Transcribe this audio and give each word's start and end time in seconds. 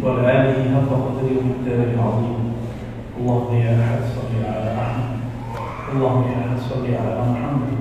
وعلى 0.00 0.24
آله 0.32 0.58
حق 0.72 0.88
قدره 0.88 1.28
ومقداره 1.36 1.90
العظيم. 1.92 2.40
اللهم 3.20 3.50
يا 3.60 3.72
أحد 3.76 4.00
صل 4.16 4.32
على 4.40 4.68
أحمد. 4.72 5.10
اللهم 5.92 6.22
يا 6.32 6.36
أحد 6.40 6.58
صل 6.72 6.84
على 6.88 7.12
محمد. 7.20 7.72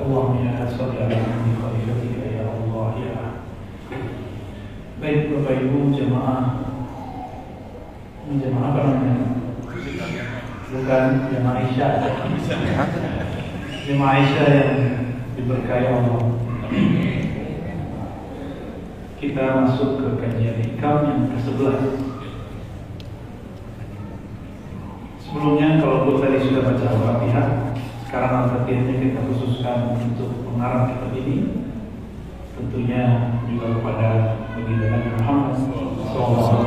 اللهم 0.00 0.32
يا 0.40 0.50
أحد 0.56 0.68
صل 0.80 0.92
على 0.96 1.14
محمد 1.20 1.54
خليفتك 1.60 2.16
يا 2.32 2.44
الله 2.48 2.88
يا 3.04 3.12
أحد 3.20 3.36
Baik 5.00 5.32
Bapak 5.32 5.64
Ibu 5.64 5.96
jemaah 5.96 6.60
Jemaah 8.28 8.68
apa 8.68 8.80
namanya? 8.84 9.32
Bukan 10.72 11.04
jemaah 11.32 11.60
Aisyah 11.64 12.04
Jemaah 13.88 14.12
Aisyah 14.20 14.44
yang 14.48 14.72
diberkahi 15.40 15.88
Allah 15.88 16.20
Kita 19.20 19.52
masuk 19.52 20.00
ke 20.00 20.08
kajian 20.16 20.64
hikam 20.64 21.04
yang 21.04 21.22
ke-11 21.28 21.92
Sebelumnya 25.20 25.76
kalau 25.76 26.08
dulu 26.08 26.24
tadi 26.24 26.40
sudah 26.40 26.64
baca 26.64 26.86
Al-Fatihah 26.88 27.76
Sekarang 28.08 28.32
Al-Fatihahnya 28.48 28.96
kita 28.96 29.20
khususkan 29.28 29.92
untuk 29.92 30.40
pengarang 30.48 30.96
kitab 30.96 31.12
ini. 31.20 31.68
Tentunya 32.56 33.36
juga 33.44 33.76
kepada 33.76 34.08
baginda 34.56 34.88
Nabi 34.88 35.08
Muhammad 35.20 35.52
SAW 36.16 36.64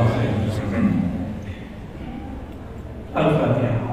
Al-Fatihah 3.18 3.84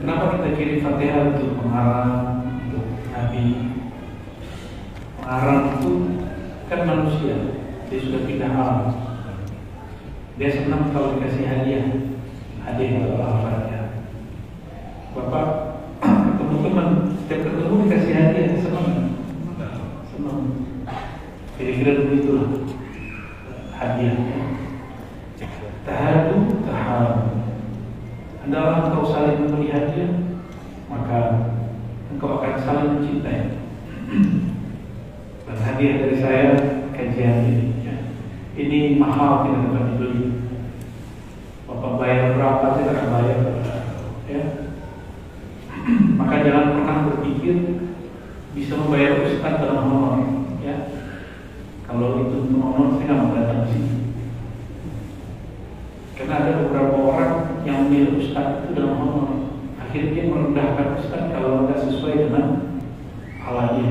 Kenapa 0.00 0.32
kita 0.32 0.49
kirim 0.60 0.84
Fatihah 0.84 1.32
untuk 1.32 1.56
pengarang, 1.56 2.44
untuk 2.68 2.84
Nabi? 3.16 3.44
Pengarang 5.16 5.80
itu 5.80 5.92
kan 6.68 6.80
manusia, 6.84 7.36
dia 7.88 7.98
sudah 8.04 8.28
pindah 8.28 8.52
alam. 8.52 8.92
Dia 10.36 10.52
senang 10.52 10.92
kalau 10.92 11.16
dikasih 11.16 11.48
hadiah, 11.48 12.12
hadiah 12.60 12.92
atau 13.08 13.24
Al-Fatihah. 13.24 13.88
Bapak 15.16 15.46
ketemu 16.04 16.56
teman, 16.60 16.88
setiap 17.24 17.40
ketemu 17.40 17.74
dikasih 17.88 18.12
hadiah, 18.20 18.52
senang, 18.60 18.88
senang. 20.12 20.40
Kira-kira 21.56 22.04
begitulah 22.04 22.68
hadiahnya. 23.80 24.60
Tahadu, 25.88 26.36
tahadu. 26.68 27.48
Adalah 28.44 28.92
engkau 28.92 29.08
saling 29.08 29.40
memberi 29.40 29.72
hadiah, 29.72 30.29
maka 30.90 31.18
engkau 32.10 32.42
akan 32.42 32.54
saling 32.58 32.90
mencintai. 32.98 33.62
Dan 35.46 35.56
hadiah 35.56 35.94
dari 36.02 36.16
saya 36.18 36.46
kajian 36.90 37.46
ini, 37.46 37.66
ya. 37.86 37.94
ini 38.58 38.78
mahal 38.98 39.46
tidak 39.46 39.70
dapat 39.70 39.84
dibeli. 39.94 40.26
Bapak 41.70 41.92
bayar 42.02 42.34
berapa 42.34 42.66
tidak 42.74 42.94
akan 42.98 43.08
bayar, 43.14 43.38
ya. 44.26 44.42
Maka 46.18 46.34
jangan 46.44 46.66
pernah 46.76 46.96
berpikir 47.08 47.54
bisa 48.52 48.74
membayar 48.74 49.22
ustaz 49.26 49.54
dalam 49.62 49.86
honor, 49.86 50.14
ya. 50.62 50.90
Kalau 51.86 52.26
itu 52.26 52.46
untuk 52.46 52.62
honor 52.62 52.98
saya 52.98 53.06
nggak 53.06 53.18
mau 53.18 53.34
datang 53.34 53.60
ke 53.62 53.68
sini. 53.74 53.94
Karena 56.14 56.34
ada 56.46 56.52
beberapa 56.62 56.96
orang 57.00 57.32
yang 57.64 57.86
memilih 57.86 58.22
ustaz 58.22 58.62
itu 58.66 58.78
dalam 58.78 58.94
honor 58.98 59.28
akhirnya 59.78 60.22
merendahkan 60.30 61.02
ustaz 61.02 61.22
kalau 61.34 61.66
tidak 61.66 61.78
sesuai 61.82 62.14
dengan 62.28 62.46
alatnya 63.42 63.90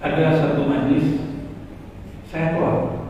ada 0.00 0.24
satu 0.36 0.66
majlis 0.66 1.22
saya 2.26 2.56
keluar 2.56 3.06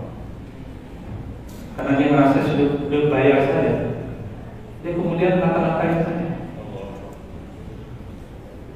karena 1.79 1.93
dia 1.97 2.09
merasa 2.13 2.39
sudah, 2.45 2.69
sudah 2.85 3.03
bayar 3.09 3.39
saya 3.47 3.75
dia 4.85 4.91
kemudian 4.97 5.41
ngata-ngatain 5.41 5.97
saya 6.05 6.29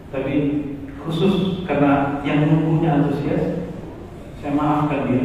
tapi 0.09 0.35
khusus 1.05 1.67
karena 1.69 2.25
yang 2.25 2.49
menunggunya 2.49 2.91
antusias 2.97 3.69
saya 4.41 4.53
maafkan 4.57 5.05
dia 5.11 5.25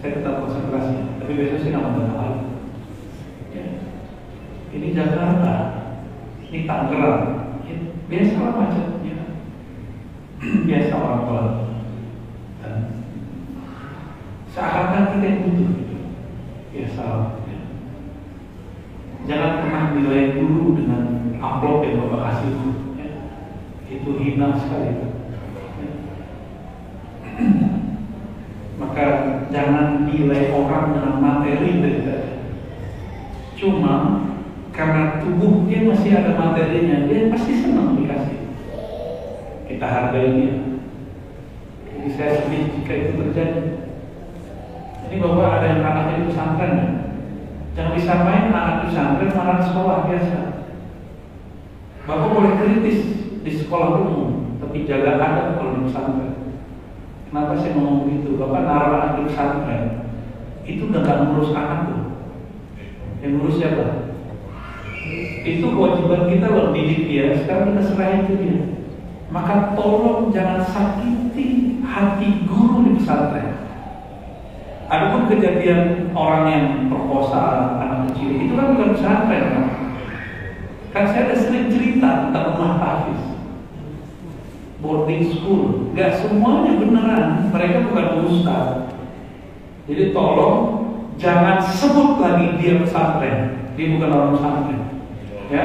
saya 0.00 0.16
tetap 0.16 0.42
konsentrasi 0.42 0.96
tapi 1.20 1.32
besok 1.36 1.60
saya 1.60 1.70
nggak 1.76 1.84
mau 1.86 2.00
datang 2.00 2.34
ya. 3.52 3.64
ini 4.72 4.96
Jakarta 4.96 5.54
ini 6.50 6.64
Tangerang 6.64 7.24
ya, 7.68 7.76
biasa 8.08 8.36
lah 8.40 8.54
macetnya 8.56 9.16
biasa 10.40 10.92
orang 10.96 11.22
tua 11.28 11.42
dan 12.64 12.76
seakan-akan 14.50 15.04
kita 15.14 15.26
yang 15.28 15.42
butuh 15.46 15.68
gitu. 15.78 15.98
biasa 16.72 17.04
ya. 17.44 17.58
jangan 19.28 19.52
pernah 19.62 19.84
nilai 19.94 20.34
dulu 20.40 20.80
dengan 20.80 21.02
amplop 21.38 21.84
yang 21.84 22.08
bapak 22.08 22.20
kasih 22.24 22.56
ya. 22.96 23.10
itu 23.92 24.10
hina 24.16 24.48
sekali 24.58 24.90
ya. 24.90 25.08
maka 28.80 29.04
jangan 29.52 30.08
nilai 30.08 30.50
orang 30.56 30.96
dengan 30.96 31.14
materi 31.20 31.70
dari 31.84 32.00
tadi. 32.00 32.32
Cuma 33.60 34.24
karena 34.72 35.20
tubuhnya 35.20 35.84
masih 35.84 36.16
ada 36.16 36.32
materinya, 36.38 37.04
dia 37.04 37.28
pasti 37.28 37.52
senang 37.60 38.00
dikasih. 38.00 38.40
Kita 39.70 39.86
hargai 39.86 40.34
dia. 40.34 40.54
Jadi 41.86 42.08
saya 42.18 42.32
sedih 42.42 42.74
jika 42.74 42.90
itu 42.90 43.12
terjadi. 43.22 43.62
Ini 45.06 45.22
bapak 45.22 45.62
ada 45.62 45.66
yang 45.70 45.86
anaknya 45.86 46.18
di 46.18 46.26
pesantren 46.26 46.72
ya? 46.74 46.88
Jangan 47.78 47.94
disamain 47.94 48.50
anak 48.50 48.90
pesantren 48.90 49.30
anak 49.30 49.62
sekolah 49.62 50.10
biasa. 50.10 50.38
Bapak 52.02 52.28
boleh 52.34 52.52
kritis 52.58 53.00
di 53.46 53.52
sekolah 53.54 54.02
umum, 54.02 54.58
tapi 54.58 54.90
jaga 54.90 55.22
adab 55.22 55.46
kalau 55.54 55.78
di 55.78 55.86
pesantren. 55.86 56.34
Kenapa 57.30 57.54
saya 57.54 57.78
ngomong 57.78 58.10
begitu? 58.10 58.34
Bapak 58.34 58.66
naruh 58.66 58.90
anak 58.98 59.14
di 59.14 59.22
pesantren 59.30 59.84
itu 60.66 60.86
udah 60.86 61.02
gak 61.02 61.20
ngurus 61.30 61.54
anak 61.54 61.78
tuh. 61.90 62.02
Yang 63.22 63.32
ngurus 63.38 63.56
siapa? 63.58 63.86
Itu 65.46 65.66
kewajiban 65.72 66.22
kita 66.30 66.46
loh 66.50 66.66
didik 66.74 67.06
dia. 67.06 67.34
Sekarang 67.38 67.74
kita 67.74 67.82
serahin 67.86 68.26
ke 68.26 68.34
dia. 68.38 68.58
Maka 69.30 69.78
tolong 69.78 70.34
jangan 70.34 70.58
sakiti 70.66 71.78
hati 71.86 72.44
guru 72.50 72.82
di 72.82 72.98
pesantren. 72.98 73.62
Adapun 74.90 75.30
kejadian 75.30 76.10
orang 76.10 76.44
yang 76.50 76.66
perkosa 76.90 77.78
anak 77.78 78.10
kecil 78.10 78.42
itu 78.42 78.52
kan 78.58 78.74
bukan 78.74 78.90
pesantren 78.98 79.44
kan? 79.54 79.66
Kan 80.90 81.04
saya 81.06 81.30
ada 81.30 81.34
sering 81.38 81.70
cerita 81.70 82.26
tentang 82.26 82.58
rumah 82.58 82.82
tahfiz 82.82 83.30
boarding 84.80 85.24
school. 85.30 85.92
Gak 85.94 86.18
semuanya 86.18 86.80
beneran. 86.80 87.52
Mereka 87.52 87.92
bukan 87.92 88.06
ustaz. 88.26 88.66
Jadi 89.86 90.10
tolong 90.10 90.56
jangan 91.20 91.60
sebut 91.62 92.18
lagi 92.18 92.56
dia 92.58 92.80
pesantren. 92.80 93.70
Dia 93.76 93.86
bukan 93.94 94.10
orang 94.10 94.32
pesantren. 94.34 94.80
Ya. 95.52 95.64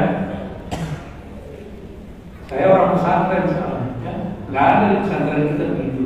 Saya 2.45 2.65
orang 2.69 2.93
pesantren 2.93 3.49
sekarang. 3.49 3.85
Ya. 4.05 4.13
Gak 4.53 4.65
ada 4.69 4.85
di 4.93 4.97
pesantren 5.01 5.49
kita 5.49 5.65
begitu. 5.73 6.03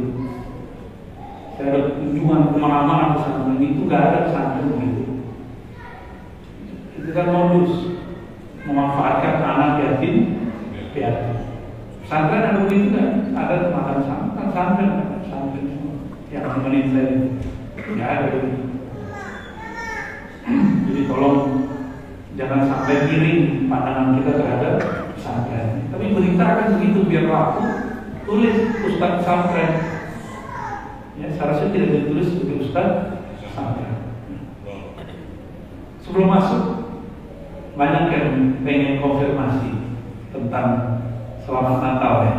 Saya 1.60 1.68
ada 1.76 1.80
kunjungan 2.00 2.42
ke 2.56 2.58
mana-mana 2.64 3.20
pesantren 3.20 3.60
itu 3.60 3.82
gak 3.92 4.04
ada 4.08 4.20
pesantren 4.32 4.72
begitu. 4.72 5.04
Itu 6.96 7.10
kan 7.12 7.28
modus 7.36 7.74
memanfaatkan 8.64 9.36
anak 9.44 9.72
yatim 9.84 10.16
piatu. 10.96 11.44
Pesantren 12.08 12.48
ada 12.48 12.64
begitu 12.64 12.88
kan? 12.96 13.10
Ada 13.36 13.56
makan 13.76 14.00
santan, 14.08 14.48
santren, 14.56 14.92
santren 15.28 15.66
semua. 15.68 15.96
Yang 16.32 16.44
nemenin 16.56 16.86
saya, 16.96 17.12
ya 18.00 18.06
ada 18.08 18.26
begitu. 18.32 18.64
Jadi 20.88 21.02
tolong 21.06 21.38
jangan 22.40 22.64
sampai 22.64 22.96
miring 23.12 23.68
pandangan 23.68 24.16
kita 24.18 24.32
terhadap 24.40 24.99
pesantren. 25.30 25.70
Tapi 25.94 26.06
berita 26.18 26.46
kan 26.58 26.68
begitu 26.82 27.00
biar 27.06 27.26
laku. 27.30 27.64
Tulis 28.26 28.58
Ustaz 28.90 29.12
pesantren. 29.22 29.72
Ya, 31.22 31.28
seharusnya 31.36 31.70
tidak 31.70 31.90
ditulis 31.94 32.28
sebagai 32.34 32.58
Ustaz 32.66 32.90
pesantren. 33.38 33.96
Sebelum 36.02 36.28
masuk, 36.34 36.64
banyak 37.78 38.04
yang 38.10 38.28
pengen 38.66 38.98
konfirmasi 38.98 39.70
tentang 40.34 40.98
Selamat 41.46 41.78
Natal 41.82 42.14
ya. 42.26 42.36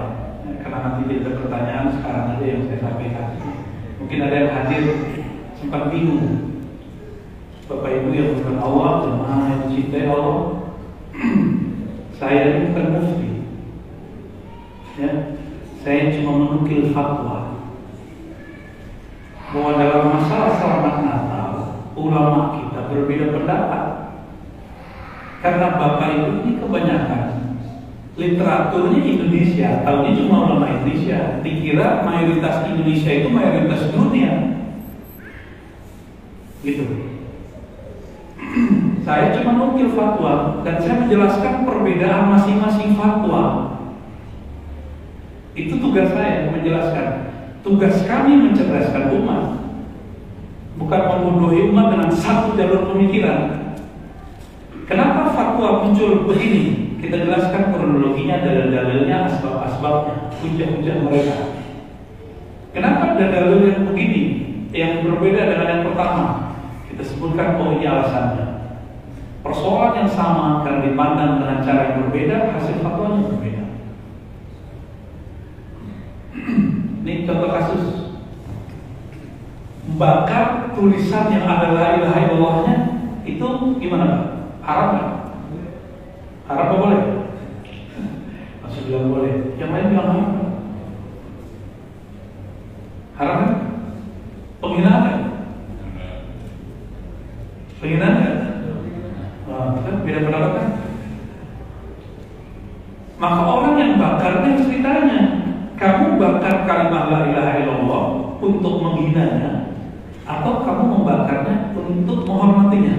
Karena 0.63 0.79
nanti 0.87 1.01
tidak 1.07 1.23
ada 1.23 1.33
pertanyaan 1.43 1.87
sekarang 1.95 2.25
aja 2.35 2.45
yang 2.47 2.63
saya 2.67 2.79
sampaikan. 2.83 3.27
Mungkin 4.03 4.19
ada 4.23 4.37
yang 4.39 4.51
hadir 4.55 4.85
sempat 5.59 5.91
bingung 5.91 6.51
Bapak 7.71 7.91
Ibu 7.91 8.11
yang 8.11 8.35
bukan 8.35 8.57
Allah, 8.59 8.91
jemaah 9.07 9.41
yang 9.47 9.61
dicintai 9.71 10.11
Allah, 10.11 10.39
saya 12.21 12.53
ini 12.53 12.69
bukan 12.69 12.87
mufti. 12.93 13.31
Ya, 15.01 15.41
saya 15.81 16.13
cuma 16.13 16.37
menukil 16.37 16.93
fatwa 16.93 17.57
bahwa 19.51 19.73
dalam 19.81 20.05
masalah 20.15 20.53
selamat 20.61 20.97
Natal, 21.01 21.51
ulama 21.97 22.61
kita 22.61 22.93
berbeda 22.93 23.33
pendapat. 23.33 23.85
Karena 25.41 25.81
Bapak 25.81 26.09
Ibu 26.21 26.45
ini 26.45 26.61
kebanyakan 26.61 27.25
literaturnya 28.21 29.01
Indonesia, 29.01 29.81
tahunya 29.81 30.13
cuma 30.21 30.45
ulama 30.45 30.69
Indonesia. 30.69 31.41
Dikira 31.41 32.05
mayoritas 32.05 32.69
Indonesia 32.69 33.11
itu 33.17 33.29
mayoritas 33.33 33.89
dunia. 33.97 34.33
Gitu. 36.61 36.85
saya 39.01 39.33
cuma 39.33 39.57
nukil 39.57 39.97
fatwa 39.97 40.61
dan 40.61 40.77
saya 40.77 41.01
menjelaskan 41.01 41.65
perbedaan 41.65 42.37
masing-masing 42.37 42.93
fatwa. 43.01 43.73
Itu 45.57 45.81
tugas 45.81 46.13
saya 46.13 46.53
menjelaskan. 46.53 47.07
Tugas 47.65 48.05
kami 48.05 48.51
mencerdaskan 48.51 49.13
umat. 49.21 49.45
Bukan 50.77 51.01
membodohi 51.01 51.69
umat 51.73 51.93
dengan 51.93 52.11
satu 52.13 52.57
jalur 52.57 52.93
pemikiran. 52.93 53.73
Kenapa 54.89 55.33
fatwa 55.33 55.85
muncul 55.85 56.29
begini? 56.29 56.93
Kita 57.01 57.25
jelaskan 57.25 57.73
kronologinya, 57.73 58.45
dalil-dalilnya, 58.45 59.25
asbab-asbabnya, 59.29 60.37
hujah-hujah 60.41 60.97
mereka. 61.09 61.37
Kenapa 62.77 63.17
ada 63.17 63.25
dalil 63.33 63.65
yang 63.65 63.89
begini, 63.89 64.23
yang 64.71 65.01
berbeda 65.09 65.49
dengan 65.49 65.67
yang 65.67 65.83
pertama? 65.89 66.25
Kita 66.93 67.03
sebutkan 67.03 67.57
ini 67.81 67.87
alasannya. 67.89 68.60
Persoalan 69.41 70.05
yang 70.05 70.11
sama 70.11 70.61
karena 70.63 70.85
dipandang 70.85 71.41
dengan 71.41 71.59
cara 71.65 71.81
yang 71.89 71.97
berbeda, 72.07 72.37
hasil 72.57 72.85
fatwanya 72.85 73.25
berbeda. 73.25 73.65
Ini 77.01 77.25
contoh 77.25 77.49
kasus 77.49 78.01
Bakar 80.01 80.71
tulisan 80.79 81.35
yang 81.35 81.45
ada 81.51 81.75
la 81.75 81.87
ilaha 81.99 82.19
illallahnya 82.25 82.77
itu 83.27 83.47
gimana 83.83 84.05
Pak? 84.07 84.23
Haram 84.63 84.87
nggak? 84.95 85.11
Haram 86.47 86.67
boleh? 86.79 87.03
Masih 88.63 88.81
bilang 88.87 89.11
boleh. 89.11 89.35
Yang 89.59 89.71
lain 89.75 89.87
bilang. 89.91 90.11
Haram 93.19 93.35
kan? 93.35 93.53
Penghinaan 94.63 95.03
kan? 95.03 95.19
Penghinaan 97.83 98.15
kan? 98.15 98.37
Wah, 99.51 99.67
kan 99.85 99.95
beda 100.07 100.21
pendapat 100.23 100.53
kan? 100.55 100.69
Maka 103.21 103.41
orang 103.45 103.75
yang 103.77 103.93
bakarnya 104.01 104.49
harus 104.57 104.69
ditanya, 104.71 105.21
kamu 105.77 106.17
bakar 106.17 106.65
kalimat 106.65 107.05
la 107.13 107.21
ilaha 107.29 107.53
illallah 107.61 108.05
untuk 109.11 109.19
menghinanya 109.19 109.53
atau 110.23 110.63
kamu 110.63 110.85
membakarnya 110.87 111.57
untuk 111.75 112.23
menghormatinya? 112.23 112.97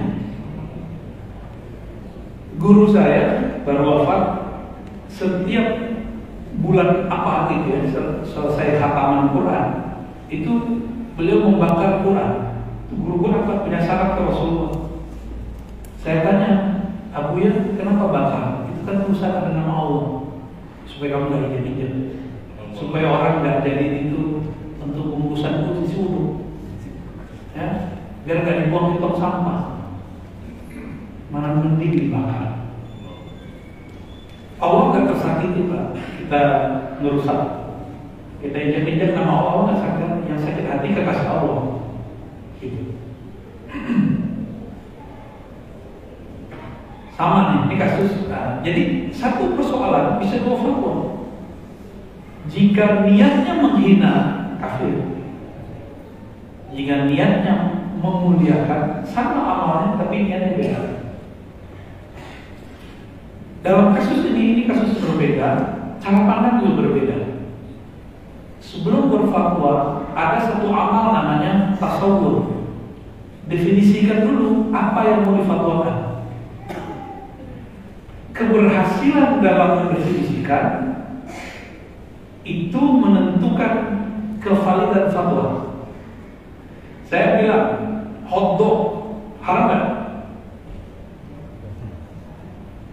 Guru 2.60 2.92
saya 2.92 3.58
baru 3.64 4.04
wafat 4.04 4.22
setiap 5.08 5.98
bulan 6.60 7.08
apa 7.08 7.48
gitu 7.50 7.66
ya 7.72 7.80
selesai 8.22 8.78
khataman 8.78 9.32
Quran 9.32 9.66
itu 10.28 10.52
beliau 11.16 11.48
membakar 11.48 12.04
Quran. 12.04 12.32
Guru 12.92 13.24
guru 13.24 13.32
apa 13.32 13.64
punya 13.64 13.80
syarat 13.80 14.20
ke 14.20 14.28
Rasulullah. 14.28 14.92
Saya 15.96 16.28
tanya, 16.28 16.50
Abu 17.16 17.40
ya 17.40 17.72
kenapa 17.72 18.12
bakar? 18.12 18.44
Itu 18.68 18.84
kan 18.84 19.08
tulisan 19.08 19.32
ada 19.32 19.50
nama 19.56 19.72
Allah 19.72 20.04
supaya 20.84 21.16
kamu 21.16 21.26
nggak 21.32 21.62
injek 21.64 21.92
supaya 22.76 23.06
orang 23.08 23.40
nggak 23.40 23.64
jadi 23.64 23.86
itu 24.06 24.44
untuk 24.82 25.14
bungkusan 25.14 25.62
itu 25.62 25.72
disuruh 25.86 26.28
ya 27.54 27.96
biar 28.26 28.38
nggak 28.42 28.58
dibuang 28.66 28.96
di 28.96 28.98
tong 28.98 29.16
sampah 29.16 29.60
mana 31.32 31.62
mending 31.62 32.10
dibakar 32.10 32.74
Allah 34.58 34.84
nggak 34.90 35.08
tersakiti 35.14 35.70
pak 35.70 35.84
kita 36.22 36.42
ngerusak 37.00 37.40
kita 38.42 38.56
injak-injak 38.58 39.14
nama 39.14 39.32
Allah 39.32 39.62
nggak 39.70 39.80
sakit 39.80 40.10
yang 40.26 40.40
sakit 40.40 40.64
hati 40.66 40.88
kekasih 40.92 41.28
Allah 41.30 41.58
gitu 42.58 42.82
sama 47.12 47.38
nih 47.52 47.58
ini 47.68 47.76
kasus 47.78 48.26
nah, 48.26 48.58
jadi 48.64 49.12
satu 49.14 49.54
persoalan 49.54 50.18
bisa 50.18 50.42
dua 50.42 50.56
fatwa 50.58 50.94
jika 52.50 53.06
niatnya 53.06 53.52
menghina 53.60 54.14
kafir 54.62 55.12
jika 56.72 57.06
niatnya 57.10 57.54
memuliakan 58.00 59.04
sama 59.04 59.40
amalnya 59.42 59.88
tapi 60.00 60.26
niatnya 60.26 60.56
beda 60.56 60.80
dalam 63.62 63.94
kasus 63.94 64.32
ini 64.32 64.42
ini 64.56 64.62
kasus 64.66 64.98
berbeda 64.98 65.48
cara 66.02 66.20
pandang 66.26 66.64
juga 66.64 66.86
berbeda 66.86 67.18
sebelum 68.58 69.12
berfatwa 69.12 70.02
ada 70.16 70.38
satu 70.42 70.66
amal 70.72 71.14
tasawur 72.02 72.66
definisikan 73.46 74.26
dulu 74.26 74.74
apa 74.74 75.00
yang 75.06 75.22
mau 75.22 75.38
difatwakan 75.38 76.26
keberhasilan 78.34 79.38
dalam 79.38 79.70
mendefinisikan 79.86 80.66
itu 82.42 82.82
menentukan 82.82 83.74
kevalidan 84.42 85.14
fatwa. 85.14 85.78
Saya 87.06 87.38
bilang 87.38 87.66
hotdog 88.26 88.78
haram 89.38 89.70
kan? 89.70 89.82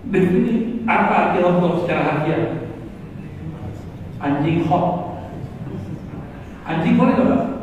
Definisi 0.06 0.86
apa 0.86 1.34
arti 1.34 1.38
hotdog 1.42 1.82
secara 1.82 2.06
harfiah? 2.06 2.70
Anjing 4.22 4.70
hot. 4.70 4.86
Anjing 6.70 6.94
boleh 6.94 7.16
nggak? 7.18 7.59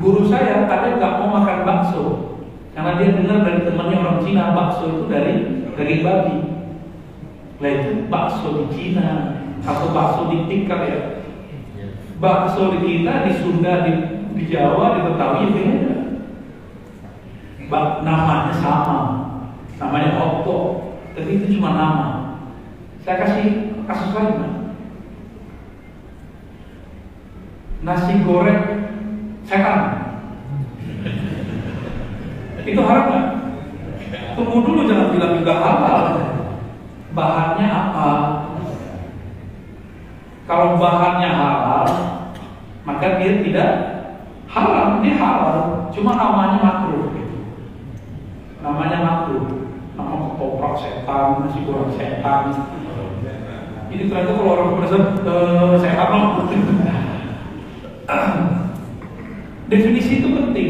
Guru 0.00 0.24
saya 0.24 0.64
kadang 0.64 0.96
nggak 0.96 1.14
mau 1.20 1.28
makan 1.36 1.58
bakso 1.68 2.04
karena 2.72 2.96
dia 2.96 3.12
dengar 3.12 3.44
dari 3.44 3.60
temannya 3.68 4.00
orang 4.00 4.18
Cina 4.24 4.56
bakso 4.56 4.84
itu 4.88 5.04
dari 5.12 5.34
daging 5.76 6.00
babi. 6.00 6.36
Itu 7.62 7.90
bakso 8.08 8.48
di 8.56 8.64
Cina 8.72 9.08
atau 9.60 9.92
bakso 9.92 10.32
di 10.32 10.48
tingkat 10.48 10.80
ya. 10.88 11.00
Bakso 12.16 12.72
di 12.72 12.78
kita 12.80 13.28
di 13.28 13.32
Sunda 13.36 13.84
di, 13.84 13.92
di 14.32 14.44
Jawa 14.48 14.96
di 14.96 15.00
Betawi 15.04 15.52
beda. 15.52 15.94
Bak, 17.72 18.04
namanya 18.04 18.52
sama, 18.52 18.98
namanya 19.80 20.20
Otto, 20.20 20.92
tapi 21.16 21.40
itu 21.40 21.56
cuma 21.56 21.72
nama. 21.72 22.08
Saya 23.00 23.24
kasih 23.24 23.80
kasus 23.88 24.12
lain. 24.12 24.36
Nasi 27.82 28.12
goreng 28.22 28.81
setan. 29.52 29.80
itu 32.62 32.80
haram 32.80 33.04
nggak? 33.10 33.26
Tunggu 34.32 34.58
dulu 34.64 34.80
jangan 34.88 35.12
bilang 35.12 35.32
juga 35.36 35.54
halal. 35.60 36.04
Bahannya 37.12 37.68
apa? 37.68 38.08
Kalau 40.48 40.80
bahannya 40.80 41.28
halal, 41.28 41.88
maka 42.88 43.20
dia 43.20 43.44
tidak 43.44 43.70
halal, 44.48 45.04
dia 45.04 45.20
halal. 45.20 45.58
Cuma 45.92 46.16
namanya 46.16 46.58
makruh. 46.64 47.12
Namanya 48.64 48.98
makruh. 49.04 49.68
Nama 49.92 50.14
ketoprak 50.32 50.74
setan, 50.80 51.44
nasi 51.44 51.60
goreng 51.68 51.92
setan. 51.92 52.48
Ini 53.92 54.08
ternyata 54.08 54.32
kalau 54.32 54.56
orang 54.56 54.68
pemirsa 54.72 54.96
uh, 55.28 55.76
sehat 55.76 56.08
loh. 56.08 56.48
Definisi 59.72 60.20
itu 60.20 60.28
penting. 60.36 60.68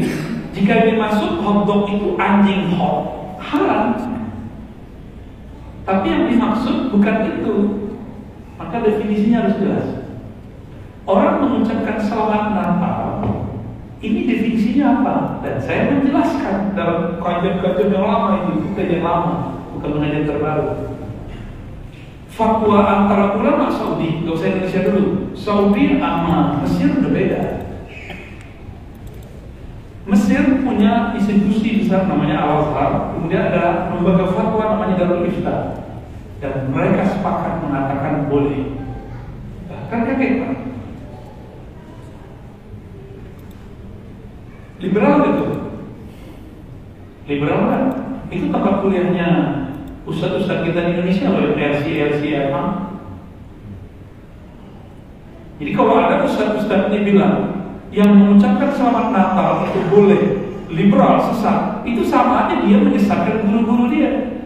Jika 0.55 0.87
dimaksud 0.87 1.43
hotdog 1.43 1.91
itu 1.91 2.15
anjing 2.15 2.71
hot, 2.71 3.35
haram. 3.43 3.99
Tapi 5.83 6.05
yang 6.07 6.31
dimaksud 6.31 6.87
bukan 6.87 7.17
itu. 7.35 7.55
Maka 8.55 8.79
definisinya 8.79 9.43
harus 9.43 9.59
jelas. 9.59 9.87
Orang 11.03 11.43
mengucapkan 11.43 11.99
selamat 11.99 12.55
Natal, 12.55 13.27
ini 13.99 14.23
definisinya 14.23 15.03
apa? 15.03 15.15
Dan 15.43 15.59
saya 15.59 15.91
menjelaskan 15.91 16.71
dalam 16.71 17.19
kajian-kajian 17.19 17.91
yang 17.91 18.07
lama 18.07 18.29
itu, 18.39 18.71
kajian 18.71 19.03
lama, 19.03 19.59
bukan 19.75 19.99
kajian 19.99 20.23
terbaru. 20.23 20.95
Fatwa 22.31 22.79
antara 22.87 23.35
ulama 23.35 23.67
Saudi, 23.67 24.23
gak 24.23 24.31
usah 24.31 24.47
Indonesia 24.47 24.81
dulu, 24.87 25.35
Saudi 25.35 25.99
sama 25.99 26.63
Mesir 26.63 27.03
udah 27.03 27.11
beda. 27.11 27.62
Mesir 30.33 30.65
punya 30.65 31.13
institusi 31.13 31.85
besar 31.85 32.09
namanya 32.09 32.41
Al-Azhar, 32.41 33.13
kemudian 33.13 33.53
ada 33.53 33.93
lembaga 33.93 34.33
fatwa 34.33 34.65
namanya 34.65 34.97
Darul 34.97 35.29
Ifta. 35.29 35.85
Dan 36.41 36.73
mereka 36.73 37.05
sepakat 37.05 37.61
mengatakan 37.61 38.25
boleh. 38.33 38.81
Kan 39.93 40.09
kaget? 40.09 40.57
Liberal 44.81 45.13
gitu. 45.21 45.45
Liberal 47.29 47.61
kan? 47.69 47.83
Itu 48.33 48.49
tempat 48.49 48.81
kuliahnya 48.81 49.29
ustadz-ustadz 50.09 50.65
kita 50.65 50.81
di 50.81 50.97
Indonesia 50.97 51.29
loh, 51.29 51.53
RC, 51.53 51.85
RC, 51.85 52.21
emang. 52.49 52.97
Jadi 55.61 55.71
kalau 55.77 55.93
ada 55.93 56.25
ustadz-ustadz 56.25 56.89
ini 56.89 57.13
bilang 57.13 57.52
yang 57.93 58.09
mengucapkan 58.17 58.73
selamat 58.73 59.13
Natal 59.13 59.69
itu 59.69 59.79
boleh 59.93 60.21
liberal 60.73 61.21
sesat, 61.21 61.85
itu 61.85 62.01
sama 62.01 62.49
aja 62.49 62.65
dia 62.65 62.81
menyesatkan 62.81 63.45
guru-guru 63.45 63.93
dia. 63.93 64.41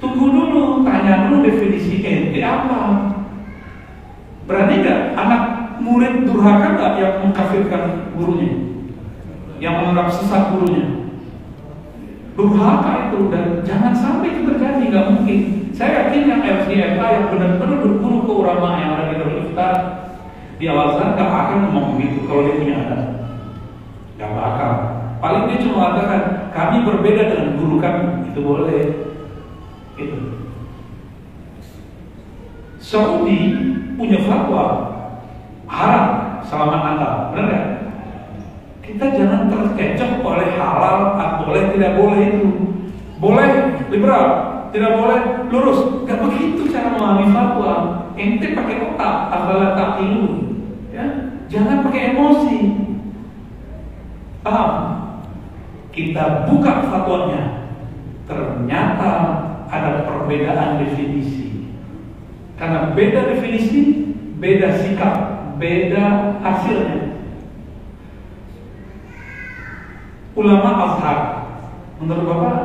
Tunggu 0.00 0.32
dulu, 0.32 0.80
tanya 0.80 1.28
dulu 1.28 1.44
definisi 1.44 2.00
ente 2.00 2.40
apa. 2.40 3.12
Berani 4.48 4.80
nggak 4.80 5.00
anak 5.20 5.42
murid 5.84 6.24
durhaka 6.24 6.80
nggak 6.80 6.92
yang 6.96 7.14
mengkafirkan 7.28 8.08
gurunya, 8.16 8.80
yang 9.60 9.84
menganggap 9.84 10.08
sesat 10.08 10.56
gurunya? 10.56 11.12
Durhaka 12.32 13.12
itu 13.12 13.28
dan 13.28 13.60
jangan 13.68 13.92
sampai 13.92 14.32
itu 14.32 14.48
terjadi, 14.48 14.80
nggak 14.88 15.08
mungkin. 15.12 15.40
Saya 15.76 16.08
yakin 16.08 16.24
yang 16.24 16.40
FCFA 16.40 17.06
yang 17.20 17.26
benar-benar 17.28 17.84
berguru 17.84 18.24
ke 18.24 18.32
ulama 18.32 18.80
yang 18.80 18.96
ada 18.96 19.12
di 19.12 19.44
Iftar 19.44 20.09
di 20.60 20.68
Al-Azhar 20.68 21.16
gak 21.16 21.24
akan 21.32 21.58
ngomong 21.72 21.96
begitu 21.96 22.28
kalau 22.28 22.44
dia 22.44 22.60
punya 22.60 22.74
anak. 22.84 23.02
Gak 24.20 24.30
bakal. 24.36 24.72
Paling 25.20 25.48
dia 25.48 25.64
cuma 25.64 25.74
mengatakan 25.80 26.20
kami 26.52 26.76
berbeda 26.84 27.22
dengan 27.32 27.56
guru 27.56 27.76
kami, 27.80 28.28
itu 28.28 28.40
boleh. 28.44 28.82
Itu. 29.96 30.18
Saudi 32.76 33.40
punya 33.96 34.20
fatwa 34.28 34.64
haram 35.64 36.40
selamat 36.44 36.80
Natal, 36.84 37.12
benar 37.32 37.44
nggak? 37.48 37.66
Kita 38.80 39.04
jangan 39.16 39.46
terkecoh 39.48 40.12
oleh 40.24 40.48
halal 40.56 41.14
atau 41.16 41.46
boleh 41.46 41.72
tidak 41.72 41.96
boleh 41.96 42.20
itu. 42.36 42.48
Boleh 43.20 43.48
liberal, 43.92 44.26
tidak 44.72 44.96
boleh 44.96 45.20
lurus. 45.52 46.04
Gak 46.08 46.20
begitu 46.20 46.68
cara 46.68 46.92
memahami 46.92 47.32
fatwa. 47.32 47.72
Ente 48.16 48.52
pakai 48.52 48.76
otak, 48.92 49.14
apalah 49.32 49.72
tak 49.76 50.04
ilu. 50.04 50.49
Jangan 51.50 51.82
pakai 51.82 52.14
emosi. 52.14 52.58
Paham? 54.46 54.72
Kita 55.90 56.46
buka 56.46 56.86
fatwanya. 56.86 57.74
Ternyata 58.30 59.10
ada 59.66 60.06
perbedaan 60.06 60.78
definisi. 60.78 61.74
Karena 62.54 62.94
beda 62.94 63.34
definisi, 63.34 64.14
beda 64.38 64.78
sikap, 64.78 65.14
beda 65.58 66.38
hasilnya. 66.38 67.18
Ulama 70.38 70.70
Azhar, 70.86 71.18
menurut 71.98 72.24
Bapak 72.30 72.58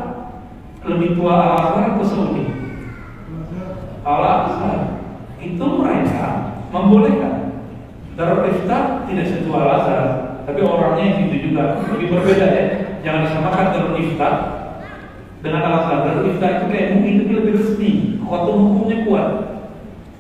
lebih 0.86 1.18
tua 1.18 1.34
Al-Azhar 1.34 1.98
atau 1.98 2.06
Saudi? 2.06 2.46
Al-Azhar 4.06 5.02
itu 5.42 5.66
mereka 5.66 6.54
membolehkan 6.70 7.45
Darul 8.16 8.48
Ifta 8.48 9.04
tidak 9.12 9.28
setua 9.28 9.60
Al-Azhar 9.60 10.04
tapi 10.48 10.64
orangnya 10.64 11.04
yang 11.04 11.20
itu 11.28 11.52
juga. 11.52 11.84
Lebih 11.92 12.08
berbeda 12.16 12.48
ya. 12.48 12.64
Jangan 13.04 13.22
disamakan 13.28 13.66
Darul 13.76 14.00
Ifta 14.00 14.30
dengan 15.44 15.62
Al-Azhar 15.68 16.00
Darul 16.08 16.32
itu 16.32 16.40
kayak 16.40 16.92
mungkin 16.96 17.14
itu 17.28 17.32
lebih 17.36 17.54
resmi. 17.60 17.92
Khatam 18.24 18.56
hukumnya 18.72 18.98
kuat. 19.04 19.28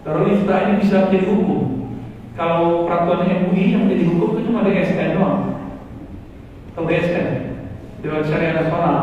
Darul 0.04 0.28
Ifta 0.28 0.56
ini 0.68 0.74
bisa 0.84 1.08
menjadi 1.08 1.26
hukum. 1.32 1.62
Kalau 2.36 2.84
peraturan 2.84 3.32
MUI 3.48 3.64
yang 3.72 3.88
menjadi 3.88 4.04
hukum 4.12 4.28
itu 4.36 4.52
cuma 4.52 4.68
DSN 4.68 5.16
doang. 5.16 5.40
Atau 6.76 6.84
DSN 6.84 7.28
Dewan 8.04 8.28
Syariah 8.28 8.60
Nasional. 8.60 8.98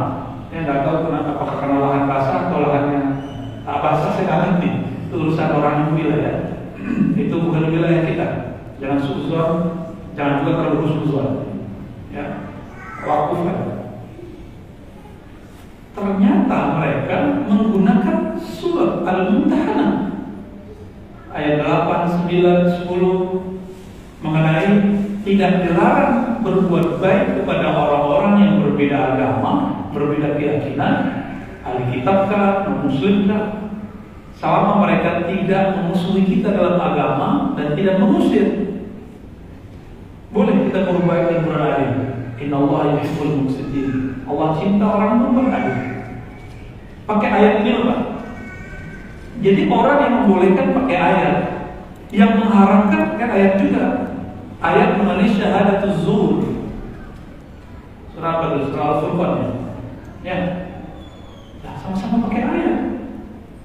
Yang 0.53 0.63
nggak 0.69 0.81
tahu 0.85 0.97
kenapa 1.09 1.31
apakah 1.33 1.57
karena 1.65 1.77
lahan 1.81 2.05
basah 2.05 2.37
atau 2.45 2.61
lahannya 2.61 3.01
tak 3.65 3.79
basah 3.81 4.11
saya 4.13 4.25
nggak 4.29 4.41
ngerti. 4.45 4.71
Itu 5.09 5.15
urusan 5.17 5.49
orang 5.57 5.75
yang 5.81 5.91
wilayah 5.97 6.37
itu 7.25 7.37
bukan 7.41 7.73
wilayah 7.73 8.03
kita 8.05 8.52
jangan 8.83 8.99
susun 8.99 9.51
jangan 10.19 10.43
juga 10.43 10.53
terlalu 10.59 10.87
susun 10.91 11.29
ya 12.11 12.51
waktu 13.07 13.35
kan 13.47 13.59
ternyata 15.93 16.59
mereka 16.81 17.17
menggunakan 17.47 18.41
surat 18.41 19.05
al-mumtahanah. 19.05 19.93
Ayat 21.33 21.65
8, 21.65 22.29
9, 22.29 22.85
10 22.85 24.21
mengenai 24.21 24.69
tidak 25.25 25.53
dilarang 25.65 26.45
berbuat 26.45 27.01
baik 27.01 27.41
kepada 27.41 27.73
orang-orang 27.73 28.35
yang 28.43 28.55
berbeda 28.67 29.17
agama, 29.17 29.53
berbeda 29.97 30.37
keyakinan, 30.37 30.95
ahli 31.65 31.85
kitab 31.95 32.29
selama 34.43 34.83
mereka 34.83 35.31
tidak 35.31 35.79
memusuhi 35.79 36.27
kita 36.27 36.51
dalam 36.51 36.75
agama 36.75 37.55
dan 37.55 37.79
tidak 37.79 38.03
mengusir. 38.03 38.75
Boleh 40.35 40.67
kita 40.67 40.83
berbuat 40.83 41.31
yang 41.31 41.47
beradil. 41.47 41.93
Inna 42.43 42.57
Allah 42.59 42.99
yuhibbul 42.99 43.47
muqsitin. 43.47 44.19
Allah 44.27 44.59
cinta 44.59 44.83
orang 44.83 45.23
yang 45.23 45.35
beradil. 45.39 45.79
Pakai 47.07 47.31
ayat 47.31 47.55
ini 47.63 47.87
Pak. 47.87 48.01
Jadi 49.43 49.63
orang 49.71 49.99
yang 50.03 50.15
membolehkan 50.23 50.67
pakai 50.75 50.99
ayat, 50.99 51.37
yang 52.11 52.35
mengharamkan 52.43 53.15
pakai 53.15 53.29
ayat 53.31 53.53
juga. 53.63 53.85
Ayat 54.59 54.99
mengenai 54.99 55.31
syahadatuz 55.31 56.03
zuhur. 56.03 56.43
Surah 58.15 58.43
Al-Furqan 58.43 59.33
ya. 59.39 59.51
Ya. 60.23 60.39
Nah, 61.63 61.75
sama-sama 61.79 62.27
pakai 62.27 62.43
ayat. 62.43 62.92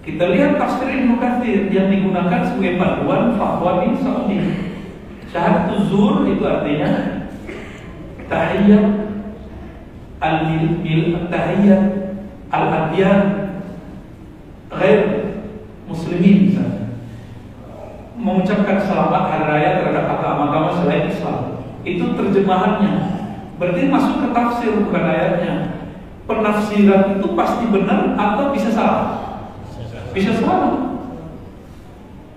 Kita 0.08 0.32
lihat 0.32 0.56
tafsir 0.56 0.88
Ibnu 0.88 1.20
Katsir 1.20 1.68
yang 1.68 1.92
digunakan 1.92 2.40
sebagai 2.48 2.80
panduan 2.80 3.36
fatwa 3.36 3.84
di 3.84 3.92
Saudi. 4.00 4.40
Syahadatuz 5.28 5.92
zuhur 5.92 6.24
itu 6.24 6.48
artinya 6.48 6.88
tahiyat 8.32 8.88
al-mil 10.24 11.28
tahiyat 11.28 11.84
al-adyan 12.48 13.20
ghair 14.72 15.04
muslimin 15.92 16.56
misalnya. 16.56 16.88
Mengucapkan 18.16 18.80
selamat 18.88 19.24
hari 19.28 19.44
raya 19.44 19.70
terhadap 19.84 20.08
agama-agama 20.08 20.72
selain 20.72 21.12
Islam. 21.12 21.68
Itu 21.84 22.16
terjemahannya. 22.16 22.96
Berarti 23.60 23.92
masuk 23.92 24.24
ke 24.24 24.28
tafsir 24.32 24.72
bukan 24.72 25.04
ayatnya. 25.04 25.54
Penafsiran 26.24 27.20
itu 27.20 27.28
pasti 27.36 27.68
benar 27.68 28.16
atau 28.16 28.56
bisa 28.56 28.72
salah 28.72 29.27
bisa 30.18 30.42
salah 30.42 30.98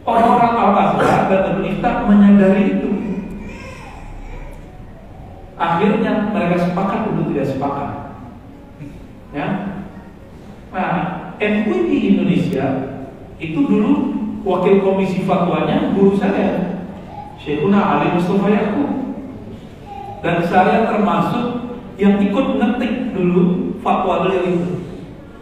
orang-orang 0.04 0.52
Al-Azhar 0.52 1.32
dan 1.32 1.42
Al-Iftar 1.56 2.04
menyadari 2.04 2.76
itu. 2.76 2.90
Akhirnya 5.56 6.28
mereka 6.28 6.56
sepakat 6.60 7.08
untuk 7.08 7.32
tidak 7.32 7.56
sepakat. 7.56 7.90
Ya. 9.32 9.48
Nah 10.76 10.92
MUI 11.40 11.80
di 11.88 11.98
Indonesia 12.12 12.66
itu 13.40 13.64
dulu 13.64 13.92
wakil 14.44 14.84
komisi 14.84 15.24
fatwanya 15.24 15.96
guru 15.96 16.20
saya 16.20 16.84
Syekhuna 17.40 17.80
Ali 17.80 18.12
Mustafa 18.12 18.48
Yaakob. 18.52 18.90
Dan 20.20 20.36
saya 20.44 20.84
termasuk 20.84 21.80
yang 21.96 22.20
ikut 22.20 22.60
ngetik 22.60 23.16
dulu 23.16 23.72
fatwa 23.80 24.28
beliau 24.28 24.44
itu. 24.44 24.72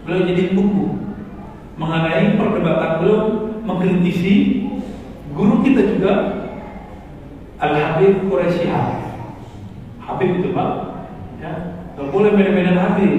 Beliau 0.07 0.23
jadi 0.23 0.55
buku 0.55 0.98
mengenai 1.79 2.35
perdebatan 2.35 2.91
beliau 3.01 3.23
mengkritisi 3.63 4.67
guru 5.33 5.63
kita 5.63 5.95
juga 5.95 6.13
Al 7.63 7.73
Habib. 7.75 8.27
Quraisy 8.27 8.67
Habib 10.03 10.31
itu 10.43 10.51
pak. 10.51 10.71
Ya 11.39 11.53
nggak 11.95 12.09
boleh 12.11 12.35
beda-beda 12.35 12.75
Habib. 12.75 13.15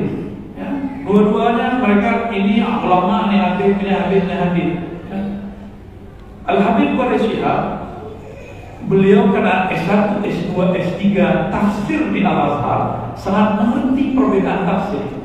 Ya 0.59 0.67
dua-duanya 1.07 1.79
mereka 1.79 2.27
ini 2.35 2.59
ulama 2.59 3.31
ini 3.31 3.37
Habib 3.39 3.79
ini 3.79 3.91
Habib 3.95 4.21
ini 4.27 4.35
Habib. 4.35 4.69
Ya. 5.07 5.19
Al 6.43 6.59
Habib 6.59 6.99
Quraisy 6.99 7.39
beliau 8.89 9.29
karena 9.29 9.69
S1, 9.69 10.17
S2, 10.25 10.55
S3 10.73 11.03
tafsir 11.53 12.09
di 12.09 12.25
Al 12.25 12.37
Azhar 12.41 12.81
sangat 13.13 13.61
mengerti 13.61 14.17
perbedaan 14.17 14.65
tafsir 14.65 15.18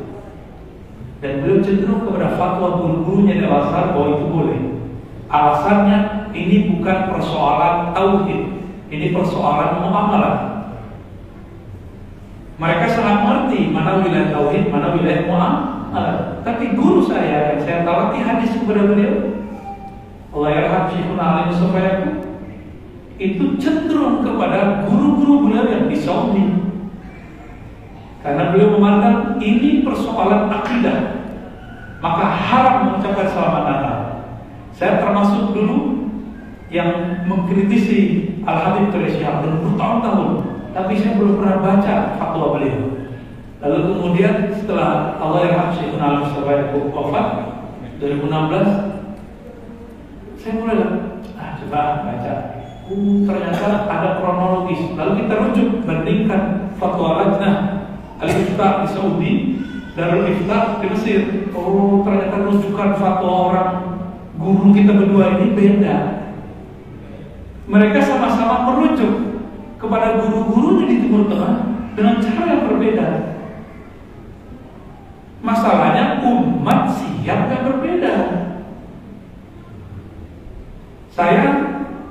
dan 1.24 1.40
beliau 1.40 1.64
cenderung 1.64 2.04
kepada 2.04 2.36
fatwa 2.36 2.84
guru-gurunya 2.84 3.40
di 3.40 3.44
Al 3.48 3.64
Azhar 3.64 3.96
bahwa 3.96 4.20
itu 4.20 4.26
boleh 4.28 4.60
alasannya 5.32 5.98
ini 6.36 6.68
bukan 6.68 6.98
persoalan 7.16 7.96
tauhid 7.96 8.40
ini 8.92 9.16
persoalan 9.16 9.80
muamalah 9.80 10.36
Mereka 12.54 12.86
sangat 12.86 13.26
mengerti 13.26 13.74
mana 13.74 13.98
wilayah 13.98 14.30
tauhid, 14.30 14.70
mana 14.70 14.94
wilayah 14.94 15.26
muamalah. 15.26 16.38
Tapi 16.46 16.78
guru 16.78 17.02
saya 17.02 17.50
yang 17.50 17.60
saya 17.66 17.82
tawati 17.82 18.22
hadis 18.22 18.54
kepada 18.54 18.86
beliau, 18.86 19.42
Allah 20.30 20.50
yarham 20.54 20.86
Syekhuna 20.86 21.24
Ali 21.26 21.42
Mustafa 21.50 21.82
itu 23.18 23.58
cenderung 23.58 24.22
kepada 24.22 24.86
guru-guru 24.86 25.50
beliau 25.50 25.66
yang 25.66 25.90
di 25.90 25.98
Saudi. 25.98 26.73
Karena 28.24 28.56
beliau 28.56 28.80
memandang 28.80 29.36
ini 29.36 29.84
persoalan 29.84 30.48
akidah, 30.48 31.28
maka 32.00 32.24
haram 32.32 32.76
mengucapkan 32.88 33.28
selamat 33.28 33.62
Natal. 33.68 33.96
Saya 34.72 35.04
termasuk 35.04 35.52
dulu 35.52 36.08
yang 36.72 37.20
mengkritisi 37.28 38.32
Al 38.48 38.56
Habib 38.64 38.96
Quraisy 38.96 39.20
bertahun-tahun. 39.20 40.30
Tapi 40.72 40.92
saya 40.96 41.20
belum 41.20 41.36
pernah 41.36 41.60
baca 41.60 42.16
fatwa 42.16 42.56
beliau. 42.56 42.96
Lalu 43.60 43.92
kemudian 43.92 44.34
setelah 44.56 45.20
Allah 45.20 45.44
yang 45.44 45.68
Syekh 45.76 46.00
Al 46.00 46.24
Mustafa 46.24 46.72
wafat 46.96 47.26
2016 48.00 48.94
saya 50.40 50.52
mulai 50.60 50.76
ah, 51.36 51.56
coba 51.60 51.80
baca. 52.08 52.34
Uh, 52.84 53.24
ternyata 53.24 53.88
ada 53.88 54.20
kronologis. 54.20 54.92
Lalu 54.92 55.24
kita 55.24 55.34
rujuk 55.40 55.68
bandingkan 55.88 56.68
fatwa 56.76 57.16
Rajnah 57.20 57.73
Al-Ifta 58.22 58.68
di 58.82 58.86
Saudi 58.92 59.34
Darul 59.94 60.26
Ifta 60.30 60.78
di 60.82 60.86
Mesir 60.90 61.20
oh 61.54 62.02
ternyata 62.02 62.42
rujukan 62.44 62.90
fatwa 62.98 63.32
orang 63.50 63.72
guru 64.34 64.74
kita 64.74 64.92
berdua 64.94 65.38
ini 65.38 65.54
beda 65.54 65.96
mereka 67.64 67.98
sama-sama 68.04 68.68
merujuk 68.68 69.40
kepada 69.80 70.20
guru-gurunya 70.20 70.84
di 70.88 70.96
Timur 71.04 71.28
Tengah 71.28 71.54
dengan 71.96 72.16
cara 72.20 72.42
yang 72.48 72.64
berbeda. 72.68 73.08
Masalahnya 75.44 76.24
umat 76.24 76.80
siap 76.96 77.40
yang 77.52 77.62
berbeda. 77.68 78.14
Saya 81.14 81.44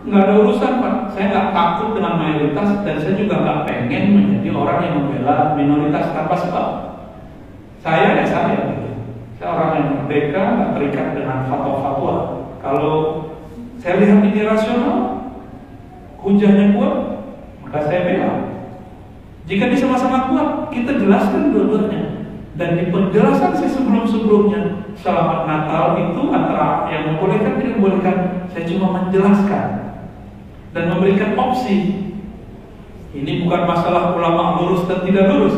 nggak 0.06 0.22
ada 0.24 0.34
urusan 0.40 0.74
pak, 0.80 0.96
saya 1.12 1.26
nggak 1.34 1.50
takut 1.84 2.00
dengan 2.00 2.16
mayoritas 2.16 2.70
dan 2.88 2.96
saya 2.96 3.14
juga 3.20 3.44
nggak 3.44 3.60
pengen 3.68 4.04
menjadi 4.16 4.50
orang 4.56 4.80
yang 4.88 4.94
membela 5.04 5.52
minoritas 5.60 6.16
tanpa 6.16 6.36
sebab. 6.40 6.68
Saya 7.84 8.24
ya 8.24 8.24
saya, 8.24 8.88
saya 9.36 9.50
orang 9.52 9.72
yang 9.76 9.88
merdeka, 10.00 10.44
nggak 10.56 10.72
terikat 10.80 11.08
dengan 11.20 11.44
fatwa-fatwa. 11.52 12.16
Kalau 12.64 12.96
saya 13.84 14.00
lihat 14.00 14.24
ini 14.24 14.48
rasional, 14.48 15.28
hujannya 16.24 16.80
kuat, 16.80 16.96
maka 17.68 17.80
saya 17.84 18.08
bela. 18.08 18.32
Jika 19.44 19.68
bisa 19.68 19.84
sama-sama 19.84 20.32
kuat, 20.32 20.48
kita 20.72 20.96
jelaskan 20.96 21.52
dua-duanya. 21.52 22.32
Dan 22.56 22.80
di 22.80 22.88
penjelasan 22.96 23.60
saya 23.60 23.68
sebelum-sebelumnya, 23.76 24.88
selamat 24.96 25.44
Natal 25.44 26.00
itu 26.00 26.32
antara 26.32 26.88
yang 26.88 27.12
membolehkan 27.12 27.60
tidak 27.60 27.76
membolehkan, 27.76 28.16
saya 28.56 28.64
cuma 28.72 29.04
menjelaskan 29.04 29.93
dan 30.74 30.84
memberikan 30.90 31.38
opsi. 31.38 32.10
Ini 33.14 33.46
bukan 33.46 33.62
masalah 33.70 34.18
ulama 34.18 34.58
lurus 34.58 34.90
dan 34.90 35.06
tidak 35.06 35.30
lurus. 35.30 35.56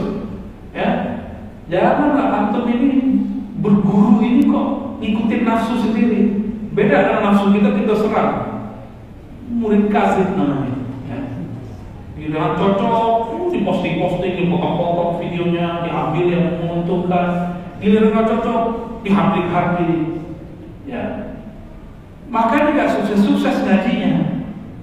Ya, 0.76 1.24
janganlah 1.72 2.52
antum 2.52 2.68
ini 2.68 3.24
berguru 3.64 4.20
ini 4.20 4.44
kok 4.52 5.00
ikutin 5.00 5.42
nafsu 5.48 5.80
sendiri. 5.80 6.52
Beda 6.76 7.08
dengan 7.08 7.32
nafsu 7.32 7.56
kita 7.56 7.72
kita 7.80 7.96
serang. 7.96 8.34
Murid 9.48 9.88
kasih 9.88 10.36
namanya. 10.36 10.76
Giliran 12.26 12.58
cocok, 12.58 13.54
diposting-posting, 13.54 14.34
dipotong-potong 14.34 15.22
videonya, 15.22 15.86
diambil 15.86 16.26
yang 16.26 16.46
menguntungkan. 16.58 17.28
Giliran 17.78 18.18
nggak 18.18 18.30
cocok, 18.34 18.62
dihaplik-haplik. 19.06 20.26
Ya. 20.90 21.38
Makanya 22.26 22.70
nggak 22.74 22.92
sukses-sukses 22.98 23.62
ngajinya. 23.62 24.25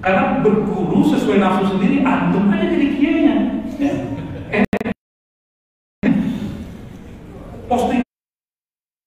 Karena 0.03 0.43
berguru 0.43 1.07
sesuai 1.15 1.39
nafsu 1.39 1.79
sendiri, 1.79 2.03
antum 2.03 2.51
aja 2.51 2.67
jadi 2.75 2.87
kiainya. 2.99 3.37
Ya. 3.79 3.93
Eh. 4.51 4.67
Posting 7.71 8.03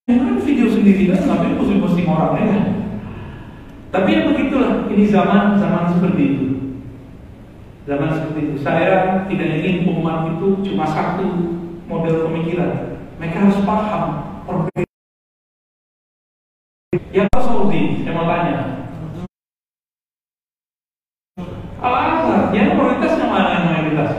kan 0.08 0.40
video 0.40 0.72
sendiri 0.72 1.12
kan, 1.12 1.28
tapi 1.28 1.60
posting-posting 1.60 2.08
orang 2.08 2.32
lain. 2.40 2.64
Tapi 3.92 4.08
ya 4.08 4.22
begitulah, 4.24 4.88
ini 4.88 5.12
zaman 5.12 5.60
zaman 5.60 5.92
seperti 5.92 6.22
itu. 6.24 6.48
Zaman 7.84 8.10
seperti 8.16 8.40
itu. 8.40 8.56
Saya 8.64 9.28
tidak 9.28 9.52
ingin 9.52 9.92
umat 10.00 10.32
itu 10.32 10.64
cuma 10.72 10.88
satu 10.88 11.60
model 11.92 12.32
pemikiran. 12.32 13.04
Mereka 13.20 13.44
harus 13.44 13.60
paham 13.68 14.04
perbedaan. 14.48 14.88
Yang 17.12 17.28
Saudi, 17.36 17.84
saya 18.08 18.16
mau 18.16 18.32
tanya. 18.32 18.85
Al-Azhar, 21.86 22.50
yang 22.50 22.74
prioritas 22.74 23.14
yang 23.22 23.30
mana 23.30 23.50
yang 23.54 23.66
mayoritas? 23.70 24.12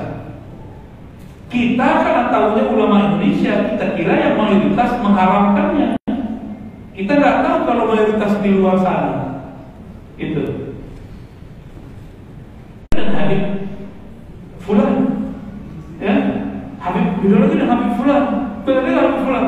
Kita 1.50 1.88
karena 2.06 2.24
tahunya 2.30 2.64
ulama 2.70 2.96
Indonesia, 3.10 3.54
kita 3.74 3.86
kira 3.98 4.14
yang 4.14 4.34
mayoritas 4.38 4.90
mengharamkannya. 5.02 5.88
Kita 6.94 7.12
nggak 7.18 7.38
tahu 7.42 7.58
kalau 7.66 7.84
mayoritas 7.90 8.32
di 8.38 8.50
luar 8.54 8.78
sana. 8.78 9.42
Itu. 10.16 10.66
fulan 14.66 14.92
ya 16.02 16.14
Habib 16.82 17.22
itu 17.22 17.38
dan 17.38 17.70
Habib 17.70 17.90
fulan 17.94 18.22
berbeda 18.66 18.98
Habib 18.98 19.18
fulan 19.22 19.46